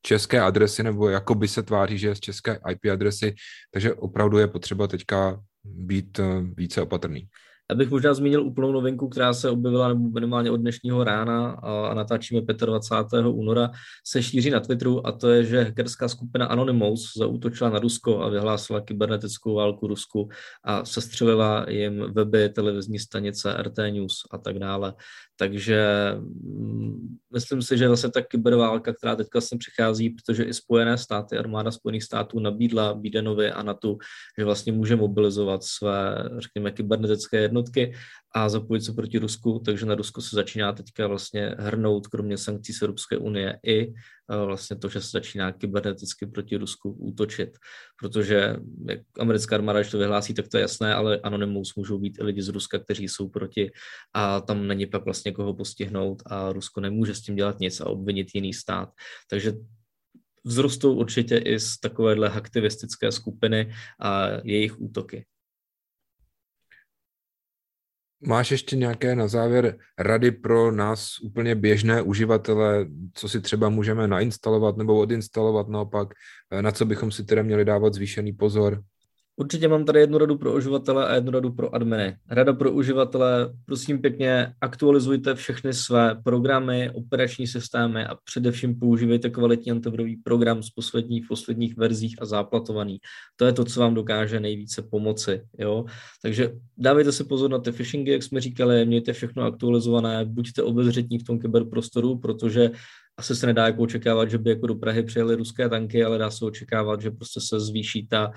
české 0.02 0.42
adresy, 0.42 0.84
nebo 0.84 1.10
jako 1.10 1.36
by 1.36 1.48
se 1.48 1.64
tváří, 1.64 1.98
že 1.98 2.08
je 2.08 2.16
z 2.16 2.20
české 2.20 2.60
IP 2.72 2.92
adresy, 2.94 3.36
takže 3.72 3.94
opravdu 3.94 4.38
je 4.38 4.48
potřeba 4.48 4.88
teďka 4.88 5.42
být 5.64 6.20
uh, 6.20 6.48
více 6.58 6.82
opatrný. 6.82 7.28
Já 7.72 7.76
bych 7.76 7.90
možná 7.90 8.14
zmínil 8.14 8.44
úplnou 8.44 8.72
novinku, 8.72 9.10
která 9.10 9.34
se 9.34 9.50
objevila 9.50 9.88
nebo 9.88 10.10
minimálně 10.10 10.52
od 10.52 10.58
dnešního 10.58 11.04
rána 11.04 11.52
a 11.52 11.94
natáčíme 11.94 12.42
25. 12.42 13.26
února, 13.26 13.72
se 14.08 14.24
šíří 14.24 14.50
na 14.50 14.60
Twitteru 14.60 15.08
a 15.08 15.12
to 15.12 15.30
je, 15.30 15.44
že 15.44 15.64
hackerská 15.64 16.08
skupina 16.08 16.46
Anonymous 16.46 17.12
zaútočila 17.18 17.70
na 17.70 17.80
Rusko 17.80 18.22
a 18.22 18.30
vyhlásila 18.30 18.82
kybernetickou 18.82 19.56
válku 19.56 19.88
Rusku 19.88 20.30
a 20.64 20.86
sestřelila 20.86 21.66
jim 21.70 22.14
weby, 22.14 22.50
televizní 22.50 23.00
stanice, 23.00 23.54
RT 23.54 23.78
News 23.78 24.14
a 24.32 24.38
tak 24.38 24.60
dále. 24.60 24.94
Takže 25.40 26.14
mm, 26.20 27.18
myslím 27.34 27.62
si, 27.62 27.78
že 27.78 27.88
vlastně 27.88 28.10
ta 28.10 28.22
kyberválka, 28.22 28.94
která 28.94 29.16
teďka 29.16 29.42
sem 29.42 29.58
přichází, 29.58 30.10
protože 30.10 30.44
i 30.44 30.54
Spojené 30.54 30.98
státy, 30.98 31.38
armáda 31.38 31.72
Spojených 31.72 32.04
států 32.04 32.40
nabídla 32.40 32.94
Bidenovi 32.94 33.52
a 33.52 33.64
NATO, 33.64 33.98
že 34.38 34.46
vlastně 34.46 34.72
může 34.72 34.96
mobilizovat 34.96 35.64
své, 35.64 36.16
řekněme, 36.38 36.72
kybernetické 36.72 37.38
jednotky 37.42 37.59
a 38.36 38.50
zapojit 38.50 38.82
se 38.82 38.94
proti 38.94 39.18
Rusku, 39.18 39.62
takže 39.66 39.86
na 39.86 39.96
Rusko 39.96 40.22
se 40.22 40.36
začíná 40.36 40.74
teďka 40.74 41.08
vlastně 41.08 41.56
hrnout, 41.60 42.08
kromě 42.08 42.38
sankcí 42.38 42.74
z 42.74 42.82
Evropské 42.82 43.18
unie, 43.18 43.60
i 43.66 43.94
vlastně 44.46 44.76
to, 44.76 44.90
že 44.90 45.02
se 45.02 45.10
začíná 45.12 45.52
kyberneticky 45.52 46.26
proti 46.26 46.58
Rusku 46.58 46.92
útočit, 46.92 47.58
protože 48.00 48.56
jak 48.90 49.00
americká 49.20 49.56
armáda, 49.56 49.80
když 49.80 49.92
to 49.92 49.98
vyhlásí, 49.98 50.34
tak 50.34 50.48
to 50.48 50.58
je 50.58 50.62
jasné, 50.62 50.94
ale 50.94 51.20
Anonymous 51.20 51.76
můžou 51.76 52.00
být 52.00 52.18
i 52.20 52.24
lidi 52.24 52.42
z 52.42 52.48
Ruska, 52.48 52.80
kteří 52.80 53.08
jsou 53.08 53.30
proti 53.30 53.72
a 54.14 54.42
tam 54.42 54.68
není 54.68 54.86
pak 54.86 55.06
vlastně 55.06 55.32
koho 55.32 55.54
postihnout 55.54 56.24
a 56.26 56.52
Rusko 56.52 56.82
nemůže 56.82 57.16
s 57.16 57.22
tím 57.22 57.36
dělat 57.36 57.60
nic 57.60 57.82
a 57.82 57.86
obvinit 57.86 58.28
jiný 58.34 58.54
stát. 58.54 58.90
Takže 59.30 59.54
vzrostou 60.46 60.94
určitě 60.94 61.38
i 61.38 61.60
z 61.60 61.80
takovéhle 61.80 62.30
aktivistické 62.30 63.12
skupiny 63.12 63.74
a 64.00 64.28
jejich 64.44 64.82
útoky. 64.82 65.26
Máš 68.22 68.52
ještě 68.52 68.76
nějaké 68.76 69.16
na 69.16 69.28
závěr 69.28 69.78
rady 69.98 70.32
pro 70.32 70.72
nás 70.72 71.20
úplně 71.20 71.56
běžné 71.56 72.02
uživatele, 72.02 72.86
co 73.14 73.30
si 73.30 73.42
třeba 73.42 73.70
můžeme 73.70 74.08
nainstalovat 74.08 74.78
nebo 74.78 75.00
odinstalovat 75.00 75.68
naopak, 75.68 76.08
na 76.62 76.72
co 76.72 76.86
bychom 76.86 77.12
si 77.12 77.24
teda 77.24 77.44
měli 77.44 77.66
dávat 77.66 77.94
zvýšený 77.94 78.34
pozor? 78.34 78.84
Určitě 79.40 79.68
mám 79.68 79.86
tady 79.86 80.00
jednu 80.00 80.18
radu 80.18 80.38
pro 80.38 80.56
uživatele 80.56 81.08
a 81.08 81.16
jednu 81.16 81.32
radu 81.32 81.52
pro 81.52 81.76
adminy. 81.76 82.16
Rada 82.30 82.54
pro 82.54 82.72
uživatele, 82.72 83.54
prosím 83.66 84.02
pěkně, 84.02 84.54
aktualizujte 84.62 85.36
všechny 85.36 85.74
své 85.74 86.16
programy, 86.24 86.92
operační 86.94 87.48
systémy 87.48 88.06
a 88.06 88.16
především 88.16 88.80
používejte 88.80 89.30
kvalitní 89.30 89.72
antivirový 89.72 90.16
program 90.16 90.64
z 90.64 90.70
posledních, 90.70 91.26
posledních 91.28 91.78
verzích 91.78 92.16
a 92.22 92.26
záplatovaný. 92.26 92.98
To 93.36 93.46
je 93.46 93.54
to, 93.54 93.66
co 93.66 93.80
vám 93.80 93.94
dokáže 93.94 94.40
nejvíce 94.40 94.82
pomoci. 94.82 95.42
Jo? 95.58 95.86
Takže 96.22 96.52
dávejte 96.78 97.12
si 97.12 97.24
pozor 97.24 97.52
na 97.52 97.60
ty 97.60 97.72
phishingy, 97.72 98.12
jak 98.12 98.24
jsme 98.24 98.42
říkali, 98.42 98.86
mějte 98.86 99.14
všechno 99.14 99.44
aktualizované, 99.44 100.26
buďte 100.26 100.64
obezřetní 100.64 101.20
v 101.20 101.24
tom 101.24 101.40
kyberprostoru, 101.40 102.18
protože 102.18 102.72
asi 103.18 103.36
se 103.36 103.48
nedá 103.48 103.66
jako 103.66 103.82
očekávat, 103.82 104.30
že 104.30 104.38
by 104.38 104.50
jako 104.50 104.68
do 104.68 104.76
Prahy 104.76 105.04
přijeli 105.04 105.36
ruské 105.36 105.70
tanky, 105.70 106.04
ale 106.04 106.18
dá 106.18 106.32
se 106.32 106.46
očekávat, 106.46 107.02
že 107.02 107.12
prostě 107.12 107.42
se 107.42 107.60
zvýší 107.60 108.08
ta 108.08 108.32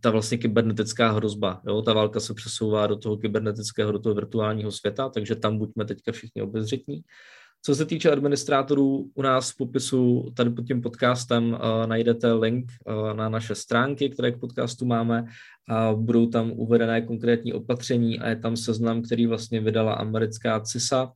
ta 0.00 0.10
vlastně 0.10 0.38
kybernetická 0.38 1.10
hrozba. 1.10 1.60
Jo? 1.66 1.82
Ta 1.82 1.92
válka 1.92 2.20
se 2.20 2.34
přesouvá 2.34 2.86
do 2.86 2.96
toho 2.96 3.16
kybernetického, 3.16 3.92
do 3.92 3.98
toho 3.98 4.14
virtuálního 4.14 4.72
světa, 4.72 5.08
takže 5.08 5.36
tam 5.36 5.58
buďme 5.58 5.84
teďka 5.84 6.12
všichni 6.12 6.42
obezřetní. 6.42 7.02
Co 7.64 7.74
se 7.74 7.84
týče 7.86 8.10
administrátorů, 8.10 9.10
u 9.14 9.22
nás 9.22 9.50
v 9.50 9.56
popisu 9.56 10.30
tady 10.36 10.50
pod 10.50 10.66
tím 10.66 10.82
podcastem 10.82 11.52
uh, 11.52 11.86
najdete 11.86 12.32
link 12.32 12.72
uh, 12.86 13.16
na 13.16 13.28
naše 13.28 13.54
stránky, 13.54 14.10
které 14.10 14.32
k 14.32 14.40
podcastu 14.40 14.86
máme 14.86 15.24
a 15.68 15.92
budou 15.92 16.26
tam 16.26 16.52
uvedené 16.52 17.02
konkrétní 17.02 17.52
opatření 17.52 18.20
a 18.20 18.28
je 18.28 18.36
tam 18.36 18.56
seznam, 18.56 19.02
který 19.02 19.26
vlastně 19.26 19.60
vydala 19.60 19.94
americká 19.94 20.60
CISA, 20.60 21.12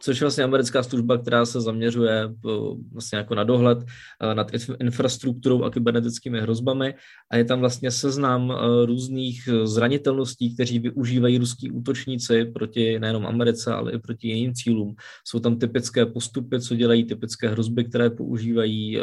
což 0.00 0.20
je 0.20 0.24
vlastně 0.24 0.44
americká 0.44 0.82
služba, 0.82 1.18
která 1.18 1.46
se 1.46 1.60
zaměřuje 1.60 2.24
eh, 2.24 2.50
vlastně 2.92 3.18
jako 3.18 3.34
na 3.34 3.44
dohled 3.44 3.78
eh, 4.22 4.34
nad 4.34 4.50
infrastrukturou 4.80 5.64
a 5.64 5.70
kybernetickými 5.70 6.40
hrozbami 6.40 6.94
a 7.30 7.36
je 7.36 7.44
tam 7.44 7.60
vlastně 7.60 7.90
seznam 7.90 8.52
eh, 8.52 8.86
různých 8.86 9.48
zranitelností, 9.64 10.54
kteří 10.54 10.78
využívají 10.78 11.38
ruský 11.38 11.70
útočníci 11.70 12.44
proti 12.44 12.98
nejenom 12.98 13.26
Americe, 13.26 13.74
ale 13.74 13.92
i 13.92 13.98
proti 13.98 14.28
jiným 14.28 14.54
cílům. 14.54 14.94
Jsou 15.26 15.40
tam 15.40 15.58
typické 15.58 16.06
postupy, 16.06 16.60
co 16.60 16.76
dělají, 16.76 17.04
typické 17.04 17.48
hrozby, 17.48 17.84
které 17.84 18.10
používají 18.10 19.00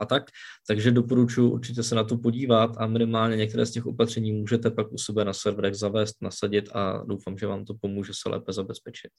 a 0.00 0.06
tak. 0.06 0.30
Takže 0.68 0.90
doporučuji 0.90 1.50
určitě 1.50 1.82
se 1.82 1.94
na 1.94 2.04
to 2.04 2.18
podívat 2.18 2.70
a 2.78 2.86
minimálně 2.86 3.36
některé 3.36 3.66
z 3.66 3.70
těch 3.70 3.86
opatření 3.86 4.32
můžete 4.32 4.70
pak 4.70 4.92
u 4.92 4.98
sebe 4.98 5.24
na 5.24 5.32
serverech 5.32 5.74
zavést, 5.74 6.16
nasadit 6.22 6.68
a 6.74 7.04
doufám, 7.06 7.38
že 7.38 7.46
vám 7.46 7.64
to 7.64 7.74
pomůže 7.80 8.12
se 8.22 8.28
lépe 8.28 8.52
zabezpečit. 8.52 9.10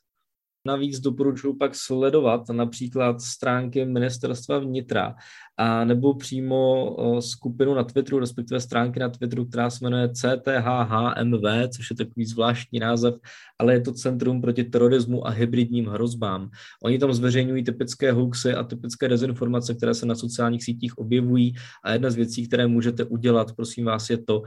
Navíc 0.65 0.99
doporučuji 0.99 1.53
pak 1.53 1.75
sledovat 1.75 2.49
například 2.51 3.21
stránky 3.21 3.85
ministerstva 3.85 4.59
vnitra 4.59 5.15
a 5.57 5.85
nebo 5.85 6.13
přímo 6.13 6.95
skupinu 7.19 7.73
na 7.73 7.83
Twitteru, 7.83 8.19
respektive 8.19 8.59
stránky 8.59 8.99
na 8.99 9.09
Twitteru, 9.09 9.45
která 9.45 9.69
se 9.69 9.85
jmenuje 9.85 10.09
CTHHMV, 10.09 11.69
což 11.75 11.89
je 11.89 11.95
takový 11.95 12.25
zvláštní 12.25 12.79
název, 12.79 13.15
ale 13.59 13.73
je 13.73 13.81
to 13.81 13.93
Centrum 13.93 14.41
proti 14.41 14.63
terorismu 14.63 15.27
a 15.27 15.29
hybridním 15.29 15.85
hrozbám. 15.85 16.49
Oni 16.83 16.99
tam 16.99 17.13
zveřejňují 17.13 17.63
typické 17.63 18.11
hoaxy 18.11 18.53
a 18.53 18.63
typické 18.63 19.07
dezinformace, 19.07 19.73
které 19.73 19.93
se 19.93 20.05
na 20.05 20.15
sociálních 20.15 20.63
sítích 20.63 20.97
objevují 20.97 21.55
a 21.83 21.91
jedna 21.91 22.09
z 22.09 22.15
věcí, 22.15 22.47
které 22.47 22.67
můžete 22.67 23.03
udělat, 23.03 23.55
prosím 23.55 23.85
vás, 23.85 24.09
je 24.09 24.17
to 24.17 24.41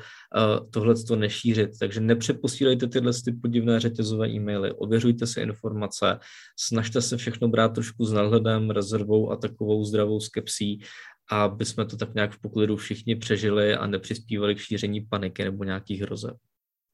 tohle 0.71 0.95
to 0.95 1.17
nešířit. 1.17 1.71
Takže 1.79 2.01
nepřeposílejte 2.01 2.87
tyhle 2.87 3.13
ty 3.25 3.33
podivné 3.33 3.81
řetězové 3.81 4.29
e-maily, 4.29 4.73
ověřujte 4.73 5.27
si 5.27 5.41
informace, 5.41 6.02
snažte 6.59 7.03
se 7.03 7.17
všechno 7.17 7.49
brát 7.49 7.69
trošku 7.69 8.05
s 8.05 8.13
nadhledem, 8.13 8.71
rezervou 8.71 9.31
a 9.31 9.37
takovou 9.37 9.85
zdravou 9.85 10.21
skepsí, 10.21 10.83
aby 11.31 11.65
jsme 11.65 11.85
to 11.85 11.97
tak 11.97 12.15
nějak 12.15 12.33
v 12.33 12.41
poklidu 12.41 12.77
všichni 12.77 13.17
přežili 13.17 13.75
a 13.75 13.87
nepřispívali 13.87 14.55
k 14.55 14.59
šíření 14.59 15.01
paniky 15.01 15.45
nebo 15.45 15.65
nějakých 15.65 16.03
hrozeb. 16.03 16.37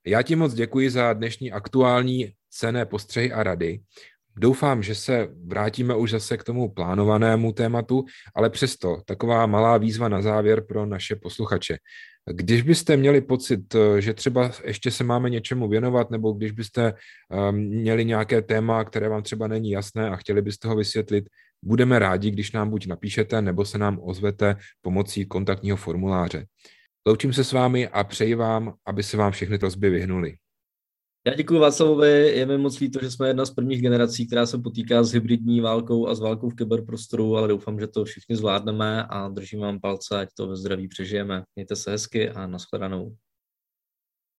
Já 0.06 0.22
ti 0.22 0.36
moc 0.36 0.54
děkuji 0.54 0.90
za 0.90 1.12
dnešní 1.12 1.52
aktuální 1.52 2.32
cené 2.50 2.86
postřehy 2.86 3.32
a 3.32 3.42
rady. 3.42 3.80
Doufám, 4.38 4.82
že 4.82 4.94
se 4.94 5.28
vrátíme 5.46 5.94
už 5.94 6.10
zase 6.10 6.36
k 6.36 6.44
tomu 6.44 6.68
plánovanému 6.68 7.52
tématu, 7.52 8.04
ale 8.34 8.50
přesto 8.50 9.02
taková 9.06 9.46
malá 9.46 9.78
výzva 9.78 10.08
na 10.08 10.22
závěr 10.22 10.60
pro 10.66 10.86
naše 10.86 11.16
posluchače. 11.16 11.76
Když 12.32 12.62
byste 12.62 12.96
měli 12.96 13.20
pocit, 13.20 13.76
že 13.98 14.14
třeba 14.14 14.50
ještě 14.64 14.90
se 14.90 15.04
máme 15.04 15.30
něčemu 15.30 15.68
věnovat, 15.68 16.10
nebo 16.10 16.32
když 16.32 16.52
byste 16.52 16.92
um, 16.92 17.56
měli 17.56 18.04
nějaké 18.04 18.42
téma, 18.42 18.84
které 18.84 19.08
vám 19.08 19.22
třeba 19.22 19.46
není 19.46 19.70
jasné 19.70 20.10
a 20.10 20.16
chtěli 20.16 20.42
byste 20.42 20.68
ho 20.68 20.76
vysvětlit, 20.76 21.24
budeme 21.64 21.98
rádi, 21.98 22.30
když 22.30 22.52
nám 22.52 22.70
buď 22.70 22.86
napíšete, 22.86 23.42
nebo 23.42 23.64
se 23.64 23.78
nám 23.78 23.98
ozvete 24.02 24.56
pomocí 24.82 25.26
kontaktního 25.26 25.76
formuláře. 25.76 26.46
Loučím 27.06 27.32
se 27.32 27.44
s 27.44 27.52
vámi 27.52 27.88
a 27.88 28.04
přeji 28.04 28.34
vám, 28.34 28.74
aby 28.86 29.02
se 29.02 29.16
vám 29.16 29.32
všechny 29.32 29.58
trozby 29.58 29.90
vyhnuli. 29.90 30.34
Já 31.28 31.34
děkuji 31.34 31.58
Václavovi, 31.60 32.32
je 32.36 32.46
mi 32.46 32.58
moc 32.58 32.80
líto, 32.80 32.98
že 33.02 33.10
jsme 33.10 33.28
jedna 33.28 33.46
z 33.46 33.50
prvních 33.50 33.82
generací, 33.82 34.26
která 34.26 34.46
se 34.46 34.58
potýká 34.58 35.02
s 35.02 35.12
hybridní 35.12 35.60
válkou 35.60 36.08
a 36.08 36.14
s 36.14 36.20
válkou 36.20 36.50
v 36.50 36.54
kyberprostoru, 36.54 37.36
ale 37.36 37.48
doufám, 37.48 37.80
že 37.80 37.86
to 37.86 38.04
všichni 38.04 38.36
zvládneme 38.36 39.04
a 39.04 39.28
držím 39.28 39.60
vám 39.60 39.80
palce, 39.80 40.18
ať 40.18 40.28
to 40.34 40.48
ve 40.48 40.56
zdraví 40.56 40.88
přežijeme. 40.88 41.42
Mějte 41.56 41.76
se 41.76 41.90
hezky 41.90 42.30
a 42.30 42.46
nashledanou. 42.46 43.16